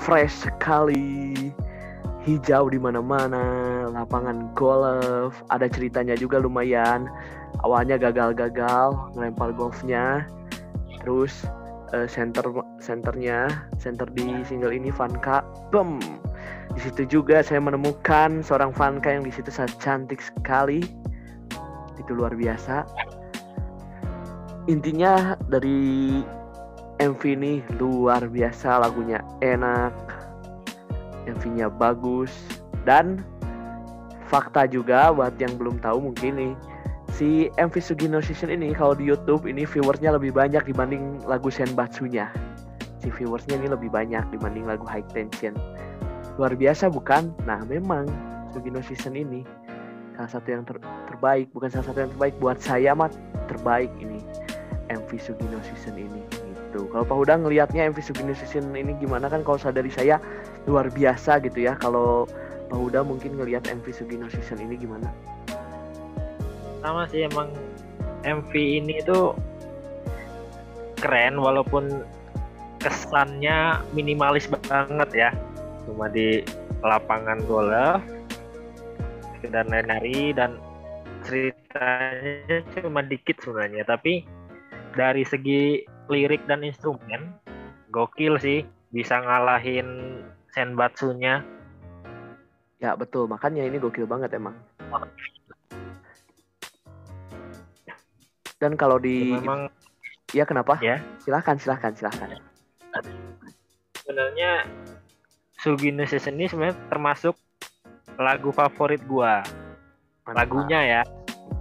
fresh 0.01 0.49
sekali, 0.49 1.53
hijau 2.25 2.73
di 2.73 2.81
mana-mana, 2.81 3.85
lapangan 3.93 4.49
golf, 4.57 5.45
ada 5.53 5.69
ceritanya 5.69 6.17
juga 6.17 6.41
lumayan. 6.41 7.05
Awalnya 7.61 8.01
gagal-gagal 8.01 8.97
ngelempar 9.13 9.53
golfnya, 9.53 10.25
terus 10.99 11.45
eh, 11.93 12.09
center 12.09 12.49
centernya, 12.81 13.69
center 13.77 14.09
di 14.11 14.41
single 14.43 14.73
ini 14.73 14.89
Vanka, 14.89 15.45
bem. 15.69 16.01
Di 16.75 16.79
situ 16.83 17.07
juga 17.07 17.41
saya 17.41 17.63
menemukan 17.63 18.41
seorang 18.41 18.75
Vanka 18.75 19.13
yang 19.13 19.23
di 19.23 19.31
situ 19.31 19.53
sangat 19.53 19.77
cantik 19.79 20.19
sekali. 20.19 20.81
Itu 21.97 22.11
luar 22.13 22.33
biasa. 22.33 22.85
Intinya 24.67 25.39
dari 25.47 26.21
MV 26.97 27.21
ini 27.25 27.61
luar 27.77 28.25
biasa 28.25 28.81
lagunya 28.81 29.21
enak 29.45 29.93
MV-nya 31.29 31.69
bagus 31.69 32.33
dan 32.87 33.21
fakta 34.27 34.65
juga 34.65 35.13
buat 35.13 35.37
yang 35.37 35.53
belum 35.61 35.77
tahu 35.83 36.09
mungkin 36.11 36.39
nih 36.39 36.53
si 37.13 37.53
MV 37.61 37.75
Sugino 37.77 38.17
Season 38.17 38.49
ini 38.49 38.73
kalau 38.73 38.97
di 38.97 39.05
YouTube 39.05 39.45
ini 39.45 39.63
viewersnya 39.67 40.15
lebih 40.15 40.33
banyak 40.33 40.65
dibanding 40.65 41.21
lagu 41.29 41.53
Senbatsu-nya 41.53 42.33
si 43.07 43.13
viewersnya 43.13 43.61
ini 43.61 43.71
lebih 43.71 43.87
banyak 43.87 44.25
dibanding 44.35 44.67
lagu 44.67 44.83
High 44.83 45.05
Tension. 45.15 45.55
Luar 46.35 46.53
biasa 46.53 46.91
bukan? 46.91 47.31
Nah 47.47 47.63
memang 47.63 48.03
Sugino 48.51 48.83
Season 48.83 49.15
ini 49.15 49.47
salah 50.17 50.27
satu 50.33 50.47
yang 50.49 50.65
ter- 50.65 50.81
terbaik 51.07 51.47
bukan 51.53 51.69
salah 51.69 51.93
satu 51.93 52.03
yang 52.03 52.11
terbaik 52.17 52.35
buat 52.41 52.57
saya 52.57 52.91
mah 52.97 53.13
terbaik 53.47 53.93
ini 54.01 54.17
MV 54.89 55.09
Sugino 55.21 55.61
Season 55.61 55.93
ini 55.93 56.36
gitu. 56.67 56.91
Kalau 56.91 57.07
Pak 57.07 57.15
Huda 57.15 57.33
ngelihatnya 57.39 57.87
MV 57.89 57.99
Sugino 58.03 58.35
Season 58.35 58.67
ini 58.75 58.93
gimana 58.99 59.31
kan 59.31 59.41
kalau 59.47 59.57
dari 59.71 59.89
saya 59.89 60.19
luar 60.67 60.91
biasa 60.91 61.39
gitu 61.47 61.65
ya. 61.65 61.79
Kalau 61.79 62.27
Pak 62.67 62.77
Huda 62.77 63.01
mungkin 63.07 63.39
ngelihat 63.39 63.71
MV 63.71 63.87
Sugino 63.95 64.27
Season 64.27 64.59
ini 64.59 64.75
gimana? 64.75 65.07
sama 66.87 67.03
sih 67.11 67.27
emang 67.27 67.51
MV 68.23 68.51
ini 68.55 69.03
tuh 69.03 69.35
keren 71.03 71.35
walaupun 71.35 72.07
kesannya 72.79 73.81
minimalis 73.91 74.47
banget 74.47 75.09
ya 75.11 75.29
cuma 75.83 76.07
di 76.07 76.47
lapangan 76.79 77.41
golf 77.43 77.99
sekedar 79.37 79.65
nari 79.67 80.31
dan 80.31 80.55
ceritanya 81.25 82.63
cuma 82.79 83.03
dikit 83.03 83.35
sebenarnya 83.41 83.83
tapi 83.83 84.23
dari 84.95 85.27
segi 85.27 85.83
lirik 86.09 86.43
dan 86.47 86.63
instrumen 86.63 87.35
gokil 87.91 88.39
sih 88.39 88.63
bisa 88.91 89.19
ngalahin 89.19 90.21
senbatsunya 90.55 91.43
Ya 92.77 92.93
betul, 92.93 93.25
makanya 93.25 93.65
ini 93.65 93.81
gokil 93.81 94.05
banget 94.05 94.37
emang. 94.37 94.53
Dan 98.61 98.77
kalau 98.77 99.01
di 99.01 99.33
memang 99.33 99.69
ya 100.33 100.45
kenapa? 100.45 100.77
Ya. 100.81 101.01
Silahkan, 101.21 101.57
silahkan, 101.57 101.93
silahkan. 101.97 102.37
sebenarnya 104.01 104.65
Sugino 105.59 106.01
Season 106.07 106.39
ini 106.39 106.49
sebenarnya 106.49 106.77
termasuk 106.89 107.35
lagu 108.17 108.49
favorit 108.49 109.03
gua 109.05 109.45
Mantap. 110.25 110.37
lagunya 110.41 110.79
ya 110.81 111.01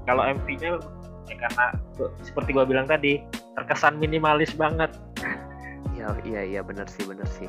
kalau 0.08 0.24
MV-nya 0.24 0.80
ya 1.28 1.36
karena 1.36 1.66
seperti 2.24 2.56
gua 2.56 2.64
bilang 2.64 2.88
tadi 2.88 3.20
terkesan 3.56 3.96
minimalis 3.96 4.52
banget 4.52 4.92
Iya, 5.96 6.12
iya, 6.28 6.40
iya, 6.44 6.60
bener 6.60 6.84
sih, 6.92 7.08
bener 7.08 7.24
sih. 7.24 7.48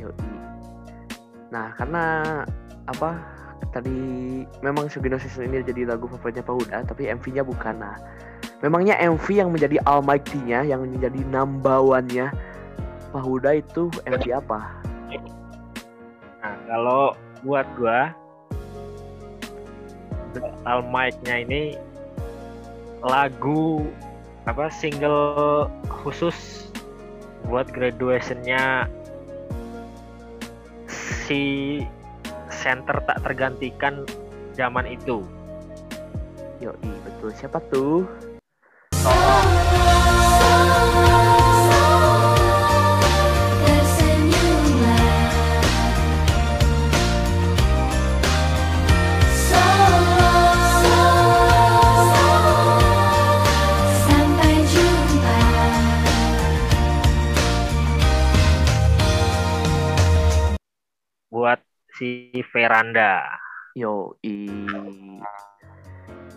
Yoi. 0.00 0.16
Nah, 1.52 1.76
karena 1.76 2.04
apa? 2.88 3.20
Tadi 3.70 3.92
memang 4.64 4.88
Sugino 4.88 5.20
Season 5.20 5.46
ini 5.46 5.62
jadi 5.62 5.84
lagu 5.84 6.08
favoritnya 6.08 6.42
Pak 6.42 6.54
Huda, 6.56 6.76
tapi 6.88 7.12
MV-nya 7.12 7.44
bukan. 7.44 7.76
Nah, 7.84 8.00
memangnya 8.64 8.96
MV 8.98 9.26
yang 9.30 9.52
menjadi 9.52 9.78
almighty-nya, 9.84 10.64
yang 10.64 10.82
menjadi 10.82 11.20
nambawannya 11.28 12.32
Pak 13.12 13.22
Huda 13.22 13.60
itu 13.60 13.92
MV 14.08 14.24
apa? 14.40 14.80
nah 16.40 16.56
kalau 16.64 17.12
buat 17.44 17.68
gua 17.76 18.16
All 20.64 20.80
Mic-nya 20.88 21.44
ini 21.44 21.76
lagu 23.04 23.88
apa 24.44 24.68
single 24.72 25.68
khusus 25.88 26.68
buat 27.48 27.68
graduation-nya 27.72 28.88
si 30.88 31.80
center 32.52 33.00
tak 33.08 33.22
tergantikan 33.24 34.04
zaman 34.52 34.84
itu 34.84 35.24
Yoi, 36.60 36.76
betul. 36.76 37.32
Siapa 37.32 37.56
tuh? 37.72 38.04
Tersenyumlah 38.92 39.59
si 62.00 62.32
Veranda 62.48 63.28
Yoi. 63.76 64.48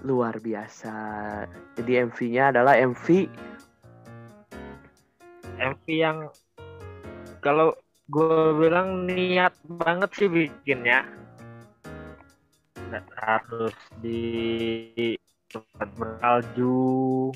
Luar 0.04 0.36
biasa. 0.43 0.95
Jadi 1.80 2.04
MV-nya 2.04 2.52
adalah 2.52 2.76
MV 2.76 3.08
MV 5.63 5.84
yang 5.88 6.28
kalau 7.39 7.71
gue 8.12 8.39
bilang 8.60 9.08
niat 9.08 9.56
banget 9.63 10.12
sih 10.12 10.28
bikinnya 10.28 11.08
Nggak 12.91 13.08
harus 13.15 13.78
di 14.04 15.15
tempat 15.47 15.88
bersalju 15.95 17.32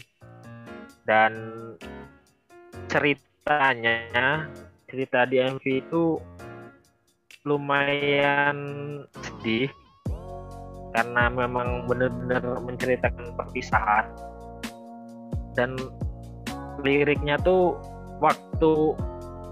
dan 1.08 1.34
ceritanya 2.92 4.50
cerita 4.92 5.24
di 5.24 5.40
MV 5.40 5.64
itu 5.64 6.20
lumayan 7.48 8.58
sedih 9.24 9.72
karena 10.92 11.32
memang 11.32 11.88
benar-benar 11.88 12.44
menceritakan 12.60 13.32
perpisahan. 13.40 14.06
Dan 15.56 15.80
liriknya 16.84 17.40
tuh 17.42 17.80
waktu 18.20 18.94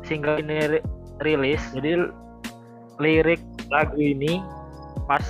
single 0.05 0.41
ini 0.43 0.77
ri- 0.77 0.87
rilis 1.23 1.61
jadi 1.73 2.11
lirik 3.01 3.41
lagu 3.73 3.97
ini 3.97 4.43
pas 5.09 5.23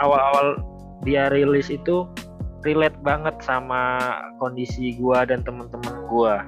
awal-awal 0.00 0.60
dia 1.06 1.32
rilis 1.32 1.72
itu 1.72 2.04
relate 2.66 2.96
banget 3.06 3.38
sama 3.40 4.00
kondisi 4.42 4.98
gua 4.98 5.24
dan 5.24 5.40
teman-teman 5.46 5.96
gua. 6.10 6.44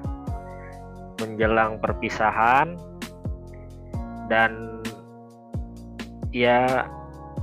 Menjelang 1.21 1.81
perpisahan 1.81 2.77
dan 4.33 4.81
ya 6.31 6.87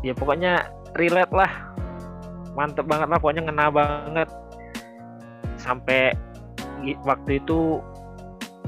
ya 0.02 0.13
pokoknya 0.15 0.71
relate 0.95 1.34
lah. 1.34 1.52
Mantep 2.58 2.89
banget 2.89 3.08
lah 3.12 3.19
pokoknya 3.21 3.43
ngena 3.47 3.67
banget. 3.69 4.30
Sampai 5.60 6.15
waktu 7.06 7.43
itu 7.43 7.82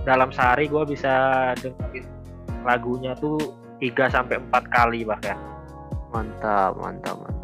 dalam 0.03 0.29
sehari 0.31 0.69
gue 0.69 0.83
bisa 0.87 1.13
dengerin 1.59 2.05
lagunya 2.63 3.15
tuh 3.17 3.39
3 3.79 4.11
sampai 4.11 4.39
4 4.51 4.75
kali 4.75 5.07
bahkan. 5.07 5.37
Mantap, 6.09 6.75
mantap, 6.75 7.15
mantap. 7.21 7.39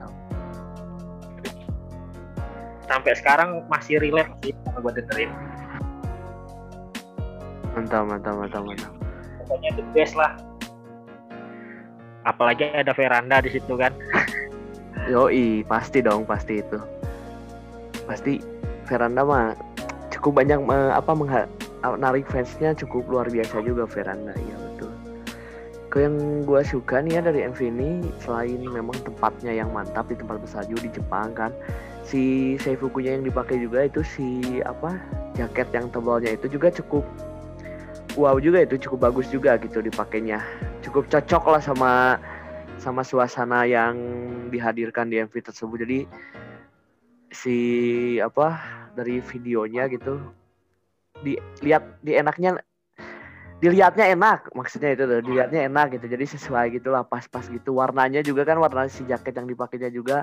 sampai 2.85 3.17
sekarang 3.17 3.65
masih 3.65 3.97
relate 3.97 4.29
sih 4.45 4.53
kalau 4.61 4.79
gue 4.87 5.01
dengerin. 5.01 5.31
Mantap, 7.73 8.03
mantap, 8.07 8.33
mantap, 8.37 8.61
mantap. 8.63 8.91
pokoknya 9.45 9.77
the 9.77 9.85
best 9.93 10.17
lah 10.17 10.33
apalagi 12.25 12.73
ada 12.73 12.91
veranda 12.91 13.39
di 13.39 13.53
situ 13.53 13.77
kan 13.77 13.93
Yoi, 15.05 15.61
pasti 15.69 16.01
dong, 16.01 16.25
pasti 16.25 16.65
itu. 16.65 16.81
Pasti 18.09 18.41
Veranda 18.89 19.21
mah 19.21 19.53
cukup 20.09 20.41
banyak 20.41 20.57
eh, 20.65 20.91
apa 20.97 21.13
mengha- 21.13 21.51
narik 22.01 22.25
fansnya 22.25 22.73
cukup 22.73 23.05
luar 23.05 23.29
biasa 23.29 23.61
juga 23.61 23.85
Veranda, 23.85 24.33
iya 24.33 24.57
betul. 24.57 24.89
Ke 25.93 26.09
yang 26.09 26.41
gua 26.41 26.65
suka 26.65 27.05
nih 27.05 27.17
ya 27.17 27.29
dari 27.29 27.45
MV 27.45 27.59
ini 27.69 27.89
selain 28.25 28.65
memang 28.65 28.97
tempatnya 29.05 29.53
yang 29.53 29.69
mantap 29.69 30.09
di 30.09 30.17
tempat 30.17 30.41
bersalju 30.41 30.73
di 30.81 30.89
Jepang 30.89 31.37
kan, 31.37 31.53
si 32.01 32.55
seifukunya 32.61 33.17
yang 33.17 33.29
dipakai 33.29 33.61
juga 33.61 33.85
itu 33.85 34.01
si 34.01 34.61
apa 34.65 34.97
jaket 35.37 35.69
yang 35.69 35.89
tebalnya 35.93 36.33
itu 36.33 36.49
juga 36.49 36.69
cukup 36.73 37.05
wow 38.13 38.37
juga 38.37 38.63
itu 38.63 38.77
cukup 38.77 39.11
bagus 39.11 39.27
juga 39.33 39.57
gitu 39.59 39.81
dipakainya 39.81 40.39
cukup 40.85 41.09
cocok 41.09 41.43
lah 41.49 41.61
sama 41.61 41.93
sama 42.77 43.01
suasana 43.01 43.65
yang 43.65 43.97
dihadirkan 44.53 45.09
di 45.09 45.17
MV 45.17 45.33
tersebut. 45.33 45.81
Jadi 45.81 45.99
si 47.33 47.57
apa 48.21 48.61
dari 48.93 49.19
videonya 49.19 49.89
gitu 49.91 50.21
dilihat 51.25 51.99
di 52.05 52.15
enaknya 52.15 52.61
dilihatnya 53.59 54.13
enak 54.13 54.51
maksudnya 54.53 54.93
itu 54.93 55.03
tuh 55.09 55.21
dilihatnya 55.25 55.65
enak 55.65 55.97
gitu. 55.97 56.05
Jadi 56.05 56.25
sesuai 56.37 56.77
gitulah 56.77 57.01
pas-pas 57.01 57.49
gitu. 57.49 57.81
Warnanya 57.81 58.21
juga 58.21 58.45
kan 58.45 58.61
warna 58.61 58.85
si 58.85 59.01
jaket 59.09 59.33
yang 59.41 59.49
dipakainya 59.49 59.89
juga 59.89 60.21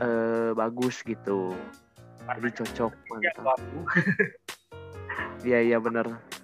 eh, 0.00 0.56
bagus 0.56 1.04
gitu. 1.04 1.52
Jadi 2.26 2.50
cocok 2.64 2.92
mantap. 3.12 3.58
iya 5.46 5.62
iya 5.62 5.78
bener 5.78 6.35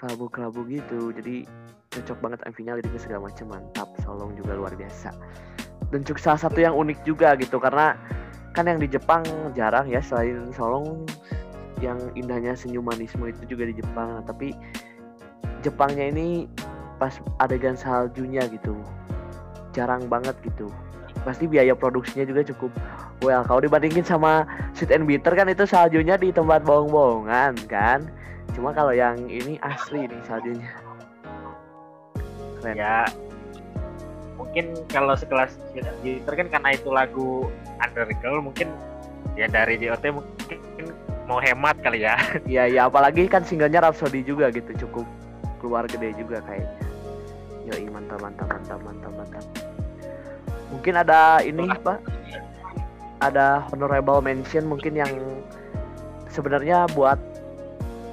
kelabu-kelabu 0.00 0.64
gitu. 0.72 1.12
Jadi 1.12 1.44
cocok 1.92 2.18
banget 2.24 2.40
MV-nya 2.48 2.80
liriknya 2.80 3.00
segala 3.04 3.28
macam 3.28 3.46
mantap 3.52 3.88
Solong 4.00 4.32
juga 4.32 4.56
luar 4.56 4.72
biasa. 4.72 5.12
Dan 5.92 6.00
juga 6.08 6.32
salah 6.32 6.40
satu 6.40 6.58
yang 6.64 6.72
unik 6.72 7.04
juga 7.04 7.36
gitu 7.36 7.60
karena 7.60 7.92
kan 8.56 8.64
yang 8.64 8.80
di 8.80 8.88
Jepang 8.88 9.22
jarang 9.52 9.84
ya 9.92 10.00
selain 10.00 10.48
Solong 10.56 11.04
yang 11.84 12.00
indahnya 12.16 12.56
senyumanisme 12.56 13.28
itu 13.28 13.44
juga 13.52 13.68
di 13.68 13.76
Jepang. 13.76 14.24
Tapi 14.24 14.56
Jepangnya 15.60 16.08
ini 16.08 16.48
pas 16.96 17.20
adegan 17.40 17.76
saljunya 17.76 18.48
gitu 18.48 18.72
jarang 19.76 20.08
banget 20.08 20.34
gitu. 20.40 20.72
Pasti 21.20 21.44
biaya 21.44 21.76
produksinya 21.76 22.24
juga 22.24 22.40
cukup. 22.48 22.72
Well 23.20 23.44
kalau 23.44 23.60
dibandingin 23.60 24.06
sama 24.06 24.48
Sweet 24.72 24.96
and 24.96 25.04
Bitter 25.04 25.36
kan 25.36 25.52
itu 25.52 25.68
saljunya 25.68 26.16
di 26.16 26.32
tempat 26.32 26.64
bohong-bohongan 26.64 27.68
kan 27.68 28.08
cuma 28.54 28.70
kalau 28.74 28.94
yang 28.94 29.16
ini 29.30 29.56
asli 29.62 30.06
nih 30.06 30.20
saljunya. 30.26 30.70
Keren. 32.60 32.74
Ya 32.76 33.08
mungkin 34.40 34.72
kalau 34.88 35.14
sekelas 35.14 35.54
Gitter 36.02 36.34
kan 36.34 36.48
karena 36.48 36.68
itu 36.74 36.88
lagu 36.90 37.46
Undergirl 37.78 38.40
mungkin 38.42 38.72
ya 39.38 39.46
dari 39.46 39.78
JOT 39.78 40.10
mungkin 40.10 40.58
mau 41.30 41.38
hemat 41.38 41.78
kali 41.80 42.02
ya. 42.02 42.18
Iya 42.50 42.66
iya 42.66 42.82
apalagi 42.90 43.30
kan 43.30 43.46
singlenya 43.46 43.78
Rhapsody 43.84 44.26
juga 44.26 44.50
gitu 44.50 44.86
cukup 44.86 45.06
keluar 45.62 45.86
gede 45.86 46.16
juga 46.18 46.42
kayaknya. 46.42 46.74
Yoi 47.70 47.86
mantap 47.92 48.18
mantap 48.18 48.48
mantap 48.50 48.80
mantap 48.82 49.12
mantap. 49.14 49.44
Mungkin 50.74 50.94
ada 50.98 51.42
ini 51.42 51.66
pak, 51.82 51.98
ada 53.22 53.62
honorable 53.70 54.22
mention 54.24 54.66
mungkin 54.66 54.96
yang 54.98 55.12
sebenarnya 56.30 56.90
buat 56.94 57.18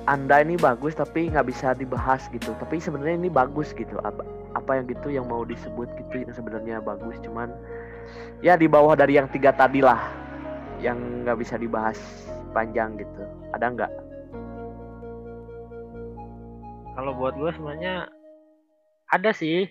anda 0.07 0.39
ini 0.39 0.55
bagus 0.55 0.95
tapi 0.95 1.27
nggak 1.27 1.47
bisa 1.51 1.75
dibahas 1.75 2.31
gitu. 2.31 2.55
Tapi 2.57 2.79
sebenarnya 2.79 3.19
ini 3.19 3.29
bagus 3.29 3.75
gitu. 3.75 3.99
Apa 4.01 4.23
apa 4.55 4.71
yang 4.79 4.85
gitu 4.87 5.07
yang 5.11 5.27
mau 5.27 5.43
disebut 5.43 5.91
gitu 5.99 6.23
yang 6.25 6.33
sebenarnya 6.33 6.81
bagus 6.81 7.19
cuman 7.21 7.51
ya 8.41 8.57
di 8.57 8.65
bawah 8.65 8.97
dari 8.97 9.19
yang 9.19 9.29
tiga 9.29 9.53
tadi 9.53 9.83
lah 9.85 10.01
yang 10.81 10.97
nggak 11.27 11.37
bisa 11.37 11.59
dibahas 11.59 11.99
panjang 12.55 12.97
gitu. 12.97 13.21
Ada 13.53 13.67
nggak? 13.69 13.91
kalau 16.97 17.13
buat 17.13 17.37
gue 17.37 17.53
sebenarnya 17.53 18.09
ada 19.13 19.29
sih 19.29 19.69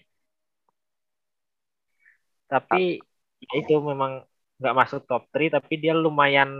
tapi 2.46 3.02
ya 3.42 3.52
itu 3.58 3.74
memang 3.82 4.22
nggak 4.62 4.76
masuk 4.78 5.02
top 5.10 5.26
3 5.34 5.58
tapi 5.58 5.74
dia 5.82 5.90
lumayan 5.98 6.54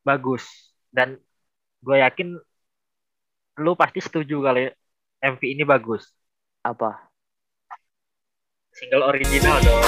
bagus 0.00 0.72
dan 0.88 1.20
gue 1.84 1.96
yakin 2.00 2.40
lu 3.60 3.76
pasti 3.76 4.00
setuju 4.00 4.40
kali 4.40 4.72
MV 5.20 5.40
ini 5.44 5.68
bagus 5.68 6.08
Apa? 6.64 7.12
single 8.72 9.04
original 9.04 9.60
dong 9.60 9.84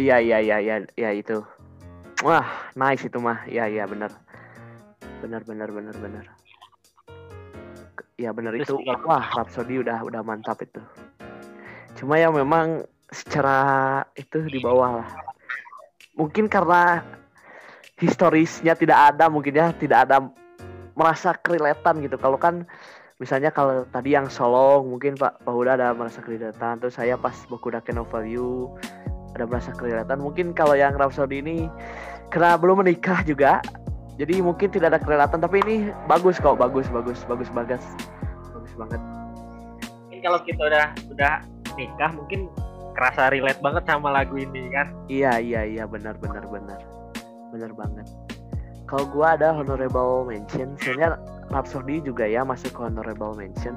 iya 0.00 0.16
iya 0.16 0.38
iya 0.40 0.56
iya 0.58 0.76
ya 0.96 1.10
itu. 1.12 1.44
Wah, 2.24 2.72
nice 2.72 3.04
itu 3.04 3.20
mah. 3.20 3.44
Iya 3.44 3.68
iya 3.68 3.84
benar. 3.84 4.12
Benar 5.20 5.44
benar 5.44 5.68
benar 5.68 5.96
benar. 6.00 6.24
Ya 8.16 8.32
benar 8.32 8.56
itu. 8.56 8.80
Wah, 9.04 9.24
Rhapsody 9.36 9.80
udah 9.80 10.04
udah 10.04 10.20
mantap 10.24 10.60
itu. 10.64 10.80
Cuma 11.96 12.16
ya 12.16 12.32
memang 12.32 12.84
secara 13.12 14.00
itu 14.16 14.40
di 14.48 14.60
bawah 14.60 15.04
lah. 15.04 15.08
Mungkin 16.16 16.48
karena 16.48 17.04
historisnya 18.00 18.76
tidak 18.76 19.16
ada 19.16 19.28
mungkin 19.28 19.56
ya, 19.56 19.72
tidak 19.76 20.08
ada 20.08 20.24
merasa 20.96 21.36
kereletan 21.36 22.04
gitu. 22.04 22.20
Kalau 22.20 22.36
kan 22.36 22.68
misalnya 23.20 23.52
kalau 23.52 23.84
tadi 23.92 24.16
yang 24.16 24.32
Solong 24.32 24.96
mungkin 24.96 25.12
Pak 25.12 25.44
Pak 25.44 25.52
Huda 25.52 25.76
ada 25.76 25.92
merasa 25.92 26.24
kereletan 26.24 26.80
terus 26.80 26.96
saya 26.96 27.20
pas 27.20 27.36
Boku 27.52 27.68
Dake 27.68 27.92
ada 29.40 29.48
merasa 29.48 29.72
kerelatan 29.72 30.20
mungkin 30.20 30.52
kalau 30.52 30.76
yang 30.76 30.92
Rhapsody 30.92 31.40
ini 31.40 31.72
karena 32.28 32.60
belum 32.60 32.84
menikah 32.84 33.24
juga 33.24 33.64
jadi 34.20 34.44
mungkin 34.44 34.68
tidak 34.68 34.92
ada 34.92 35.00
kerelatan 35.00 35.40
tapi 35.40 35.64
ini 35.64 35.88
bagus 36.04 36.36
kok 36.36 36.60
bagus 36.60 36.84
bagus 36.92 37.24
bagus 37.24 37.48
banget. 37.56 37.80
Bagus 38.52 38.72
banget. 38.76 39.00
Mungkin 40.04 40.20
kalau 40.20 40.38
kita 40.44 40.60
udah 40.60 40.86
udah 41.08 41.34
nikah 41.80 42.10
mungkin 42.12 42.52
kerasa 42.92 43.32
relate 43.32 43.64
banget 43.64 43.88
sama 43.88 44.12
lagu 44.12 44.36
ini 44.36 44.68
kan? 44.76 44.92
Iya 45.08 45.40
iya 45.40 45.64
iya 45.64 45.84
benar 45.88 46.20
benar 46.20 46.44
benar. 46.52 46.84
Benar 47.48 47.72
banget. 47.72 48.04
Kalau 48.84 49.08
gua 49.08 49.40
ada 49.40 49.56
honorable 49.56 50.28
mention 50.28 50.76
sebenarnya 50.76 51.16
Rhapsody 51.48 52.04
juga 52.04 52.28
ya 52.28 52.44
masuk 52.44 52.76
ke 52.76 52.80
honorable 52.92 53.32
mention. 53.32 53.72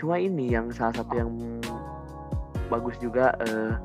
Cuma 0.00 0.16
ini 0.16 0.48
yang 0.48 0.72
salah 0.72 0.96
satu 0.96 1.12
yang 1.12 1.28
bagus 2.72 2.96
juga 3.04 3.36
eh, 3.44 3.76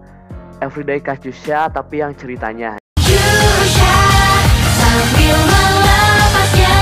Everyday 0.57 0.97
Katyusha 0.97 1.69
tapi 1.69 2.01
yang 2.01 2.17
ceritanya. 2.17 2.81
Jusha 2.97 3.97
sambil 4.73 5.37
melepasnya 5.37 6.77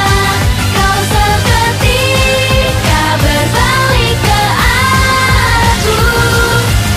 Kau 0.72 0.98
seketika 1.12 3.04
berbalik 3.20 4.16
ke 4.24 4.42
aku 4.64 6.00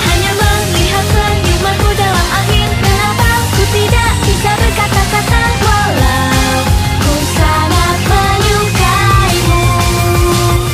Hanya 0.06 0.32
melihat 0.38 1.04
senyumanmu 1.10 1.90
dalam 1.98 2.26
angin 2.30 2.70
Kenapa 2.78 3.30
ku 3.52 3.62
tidak 3.74 4.12
bisa 4.22 4.50
berkata-kata 4.54 5.42
Walau 5.58 6.62
ku 7.02 7.14
sangat 7.34 7.98
menyukaimu. 8.06 9.62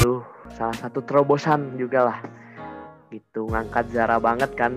Itu 0.04 0.14
salah 0.52 0.76
satu 0.76 1.00
terobosan 1.00 1.80
juga 1.80 2.12
lah. 2.12 2.20
Gitu 3.08 3.48
ngangkat 3.48 3.88
Zara 3.88 4.20
banget 4.20 4.52
kan 4.52 4.76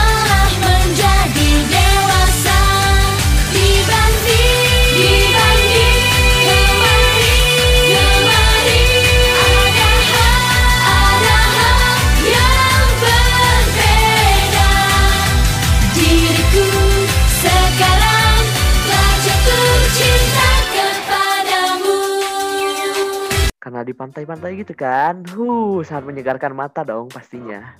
pantai-pantai 24.11 24.59
gitu 24.59 24.75
kan? 24.75 25.23
Huh 25.31 25.79
sangat 25.87 26.11
menyegarkan 26.11 26.51
mata 26.51 26.83
dong 26.83 27.07
pastinya. 27.07 27.79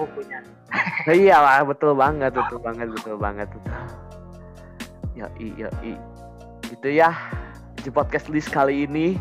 Bukunya. 0.00 0.40
Nah, 1.04 1.12
iya 1.12 1.36
lah 1.36 1.60
betul 1.68 1.92
banget 1.92 2.32
betul 2.32 2.56
banget 2.64 2.88
betul 2.88 3.20
banget. 3.20 3.48
Betul 3.52 4.08
ya 5.18 5.26
i 5.82 5.98
gitu 6.70 6.88
ya 6.88 7.10
di 7.82 7.90
podcast 7.90 8.30
list 8.30 8.54
kali 8.54 8.86
ini 8.86 9.18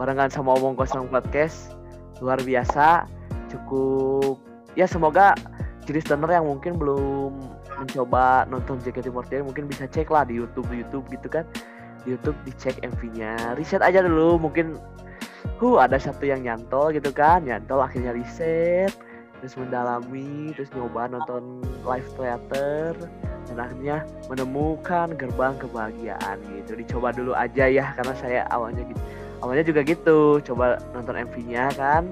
barengan 0.00 0.32
sama 0.32 0.56
omong 0.56 0.72
kosong 0.72 1.04
podcast 1.12 1.76
luar 2.24 2.40
biasa 2.40 3.04
cukup 3.52 4.40
ya 4.72 4.88
semoga 4.88 5.36
jadi 5.84 6.00
listener 6.00 6.32
yang 6.32 6.48
mungkin 6.48 6.80
belum 6.80 7.36
mencoba 7.76 8.48
nonton 8.48 8.80
JKT48 8.80 9.44
mungkin 9.44 9.68
bisa 9.68 9.84
cek 9.84 10.08
lah 10.08 10.24
di 10.24 10.40
YouTube 10.40 10.70
YouTube 10.72 11.04
gitu 11.12 11.28
kan 11.28 11.44
YouTube 12.04 12.36
dicek 12.44 12.80
MV-nya 12.84 13.56
riset 13.56 13.80
aja 13.80 14.04
dulu 14.04 14.36
mungkin 14.36 14.76
huh 15.60 15.80
ada 15.80 15.96
satu 15.96 16.28
yang 16.28 16.44
nyantol 16.44 16.92
gitu 16.92 17.08
kan. 17.08 17.44
Nyantol 17.44 17.80
akhirnya 17.80 18.12
riset 18.12 18.92
terus 19.40 19.60
mendalami 19.60 20.56
terus 20.56 20.72
nyoba 20.72 21.08
nonton 21.08 21.60
live 21.84 22.08
theater 22.16 22.96
dan 23.44 23.56
akhirnya 23.60 23.96
menemukan 24.32 25.12
gerbang 25.16 25.56
kebahagiaan 25.60 26.36
gitu. 26.60 26.76
Dicoba 26.76 27.12
dulu 27.12 27.32
aja 27.32 27.64
ya 27.68 27.92
karena 27.96 28.14
saya 28.16 28.40
awalnya 28.52 28.84
gitu 28.84 29.00
awalnya 29.40 29.64
juga 29.64 29.80
gitu. 29.84 30.40
Coba 30.44 30.80
nonton 30.92 31.16
MV-nya 31.16 31.72
kan 31.76 32.08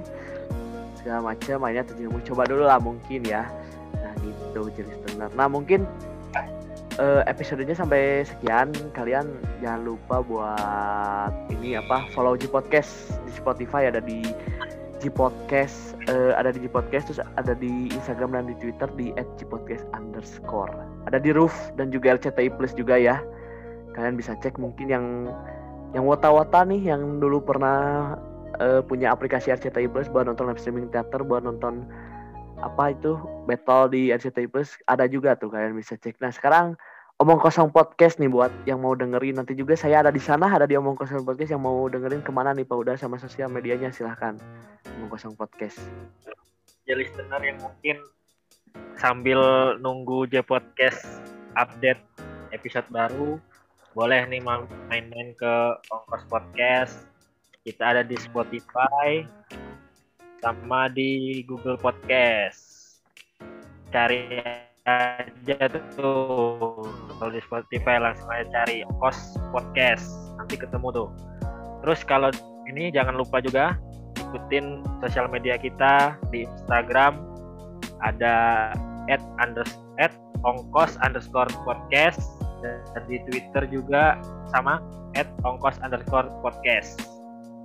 segala 0.96 1.32
macam 1.32 1.64
akhirnya 1.68 1.84
terjerumus. 1.88 2.24
Coba 2.24 2.48
dulu 2.48 2.64
lah 2.64 2.80
mungkin 2.80 3.20
ya. 3.24 3.44
Nah 3.96 4.12
gitu 4.24 4.72
jadi 4.72 4.88
listener 4.88 5.28
nah 5.36 5.48
mungkin 5.48 5.84
eh, 6.98 7.22
episodenya 7.24 7.76
sampai 7.76 8.26
sekian. 8.26 8.72
Kalian 8.92 9.28
jangan 9.64 9.80
lupa 9.86 10.20
buat 10.24 11.32
ini 11.54 11.78
apa 11.78 12.08
follow 12.12 12.36
G 12.36 12.50
Podcast 12.50 13.16
di 13.24 13.32
Spotify 13.32 13.88
ada 13.88 14.02
di 14.02 14.26
G 15.02 15.10
Podcast 15.10 15.98
eh, 16.06 16.32
ada 16.36 16.54
di 16.54 16.62
G 16.62 16.66
Podcast 16.70 17.10
terus 17.10 17.20
ada 17.38 17.58
di 17.58 17.90
Instagram 17.90 18.38
dan 18.38 18.44
di 18.50 18.54
Twitter 18.62 18.88
di 18.94 19.10
@gpodcast 19.38 19.88
underscore. 19.96 20.72
Ada 21.10 21.18
di 21.18 21.34
Roof 21.34 21.52
dan 21.74 21.90
juga 21.90 22.14
LCTI 22.14 22.54
Plus 22.54 22.70
juga 22.78 22.94
ya. 22.94 23.18
Kalian 23.98 24.14
bisa 24.14 24.38
cek 24.38 24.56
mungkin 24.62 24.86
yang 24.88 25.06
yang 25.92 26.08
wota-wota 26.08 26.64
nih 26.64 26.94
yang 26.94 27.20
dulu 27.20 27.42
pernah 27.42 28.14
eh, 28.62 28.80
punya 28.86 29.10
aplikasi 29.10 29.50
RCTI 29.50 29.90
Plus 29.90 30.06
buat 30.06 30.30
nonton 30.30 30.48
live 30.48 30.62
streaming 30.62 30.88
teater 30.94 31.20
buat 31.26 31.42
nonton 31.44 31.84
apa 32.62 32.94
itu? 32.94 33.18
Battle 33.44 33.90
di 33.90 34.02
RCTI 34.14 34.46
Plus 34.46 34.78
ada 34.86 35.04
juga 35.10 35.34
tuh 35.34 35.50
kalian 35.50 35.74
bisa 35.74 35.98
cek. 35.98 36.22
Nah 36.22 36.30
sekarang 36.30 36.78
omong 37.18 37.38
kosong 37.42 37.70
podcast 37.70 38.18
nih 38.22 38.30
buat 38.30 38.50
yang 38.64 38.80
mau 38.82 38.94
dengerin 38.94 39.42
nanti 39.42 39.58
juga. 39.58 39.74
Saya 39.74 40.02
ada 40.06 40.10
di 40.14 40.22
sana 40.22 40.46
ada 40.46 40.64
di 40.64 40.78
omong 40.78 40.94
kosong 40.94 41.26
podcast. 41.26 41.50
Yang 41.54 41.62
mau 41.62 41.86
dengerin 41.90 42.22
ke 42.22 42.30
mana 42.30 42.54
nih 42.54 42.66
Pak 42.66 42.78
Uda 42.78 42.94
sama 42.94 43.18
sosial 43.18 43.50
medianya? 43.50 43.90
Silahkan. 43.90 44.38
Omong 44.98 45.10
kosong 45.10 45.34
podcast. 45.34 45.78
ya 46.82 46.98
listener 46.98 47.38
yang 47.38 47.62
mungkin 47.62 48.02
sambil 48.98 49.38
nunggu 49.78 50.26
J 50.26 50.42
Podcast 50.42 51.22
update 51.54 52.02
episode 52.50 52.90
baru 52.90 53.38
boleh 53.94 54.26
nih 54.26 54.42
ma- 54.42 54.66
main-main 54.90 55.30
ke 55.38 55.54
Ongkos 55.92 56.26
Podcast. 56.26 57.06
Kita 57.62 57.94
ada 57.94 58.02
di 58.02 58.18
Spotify 58.18 59.22
sama 60.42 60.90
di 60.90 61.40
Google 61.46 61.78
Podcast. 61.78 62.98
Cari 63.94 64.42
aja 64.82 65.58
tuh. 65.94 66.82
Kalau 67.22 67.30
di 67.30 67.38
Spotify 67.46 68.02
langsung 68.02 68.26
aja 68.26 68.50
cari 68.50 68.82
Ongkos 68.82 69.38
Podcast. 69.54 70.10
Nanti 70.42 70.58
ketemu 70.58 70.90
tuh. 70.90 71.08
Terus 71.86 72.02
kalau 72.02 72.34
ini 72.66 72.90
jangan 72.90 73.14
lupa 73.14 73.38
juga 73.38 73.78
ikutin 74.18 74.82
sosial 74.98 75.30
media 75.30 75.54
kita 75.54 76.18
di 76.34 76.42
Instagram. 76.42 77.22
Ada 78.02 78.34
at 79.06 79.22
unders 79.38 79.78
at 80.02 80.10
ongkos 80.42 80.98
underscore 81.06 81.50
podcast. 81.62 82.18
Dan 82.66 83.02
di 83.06 83.22
Twitter 83.30 83.70
juga 83.70 84.18
sama 84.50 84.82
at 85.14 85.30
ongkos 85.46 85.78
underscore 85.86 86.26
podcast. 86.42 87.11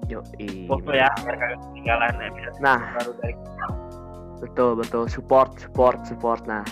Yo, 0.08 0.24
Foto 0.72 0.96
ya 0.96 1.12
biar 1.20 1.36
kalian 1.36 1.60
ketinggalan 1.68 2.16
episode 2.24 2.56
Nah, 2.64 2.80
baru 2.96 3.12
dari 3.20 3.36
kita. 3.36 3.66
betul 4.40 4.72
betul 4.80 5.04
support 5.12 5.60
support 5.60 6.00
support. 6.08 6.40
Nah, 6.48 6.64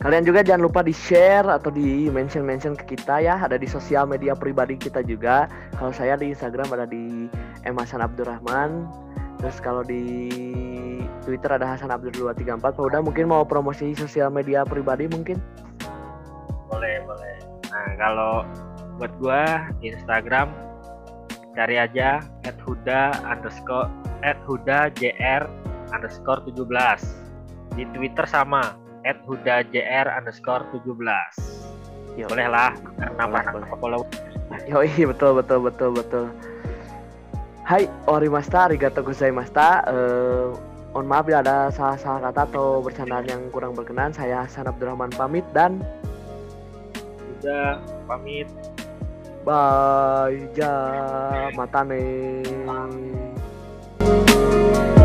kalian 0.00 0.24
juga 0.24 0.40
jangan 0.40 0.64
lupa 0.64 0.80
di 0.80 0.94
share 0.96 1.44
atau 1.44 1.68
di 1.68 2.08
mention 2.08 2.48
mention 2.48 2.72
ke 2.72 2.96
kita 2.96 3.20
ya. 3.20 3.36
Ada 3.36 3.60
di 3.60 3.68
sosial 3.68 4.08
media 4.08 4.32
pribadi 4.32 4.80
kita 4.80 5.04
juga. 5.04 5.52
Kalau 5.76 5.92
saya 5.92 6.16
di 6.16 6.32
Instagram 6.32 6.72
ada 6.72 6.88
di 6.88 7.28
M 7.68 7.76
Hasan 7.76 8.00
Abdurrahman. 8.00 8.88
Terus 9.42 9.58
kalau 9.60 9.84
di 9.84 10.30
Twitter 11.28 11.52
ada 11.52 11.66
Hasan 11.76 11.92
Abdur 11.92 12.14
234. 12.14 12.62
Pak 12.62 12.80
udah 12.80 13.04
mungkin 13.04 13.28
mau 13.28 13.44
promosi 13.44 13.92
sosial 13.92 14.32
media 14.32 14.64
pribadi 14.64 15.10
mungkin? 15.12 15.36
Boleh 16.72 17.04
boleh. 17.04 17.36
Nah 17.68 17.88
kalau 18.00 18.34
buat 18.96 19.12
gua 19.20 19.68
Instagram 19.84 20.71
cari 21.52 21.76
aja 21.76 22.24
at 22.48 22.56
huda 22.64 23.12
underscore 23.28 23.88
at 24.24 24.38
huda 24.48 24.88
jr 24.96 25.44
underscore 25.92 26.40
17 26.48 27.76
di 27.76 27.84
Twitter 27.92 28.24
sama 28.24 28.76
at 29.04 29.20
huda 29.28 29.64
jr 29.68 30.06
underscore 30.12 30.64
17 30.72 30.96
Yo. 32.16 32.28
boleh 32.28 32.48
lah 32.48 32.76
nambah 33.16 33.40
follow 33.80 34.04
Yoi, 34.68 34.92
betul 35.08 35.40
betul 35.40 35.58
betul 35.64 35.90
betul. 35.96 36.24
Hai, 37.64 37.88
orimasta, 38.04 38.68
arigato 38.68 39.00
gozaimashita. 39.00 39.86
Eh, 39.88 40.46
mohon 40.92 41.06
maaf 41.08 41.24
bila 41.24 41.40
ada 41.40 41.72
salah-salah 41.72 42.30
kata 42.30 42.40
atau 42.52 42.84
bercandaan 42.84 43.24
yang 43.24 43.42
kurang 43.48 43.72
berkenan. 43.72 44.12
Saya 44.12 44.44
Hasan 44.44 44.68
Abdurrahman 44.68 45.08
pamit 45.16 45.46
dan 45.56 45.80
udah 47.40 47.80
pamit 48.04 48.50
Bye, 49.44 50.48
ja, 50.54 51.50
matane. 51.56 52.42
Bye. 52.64 55.01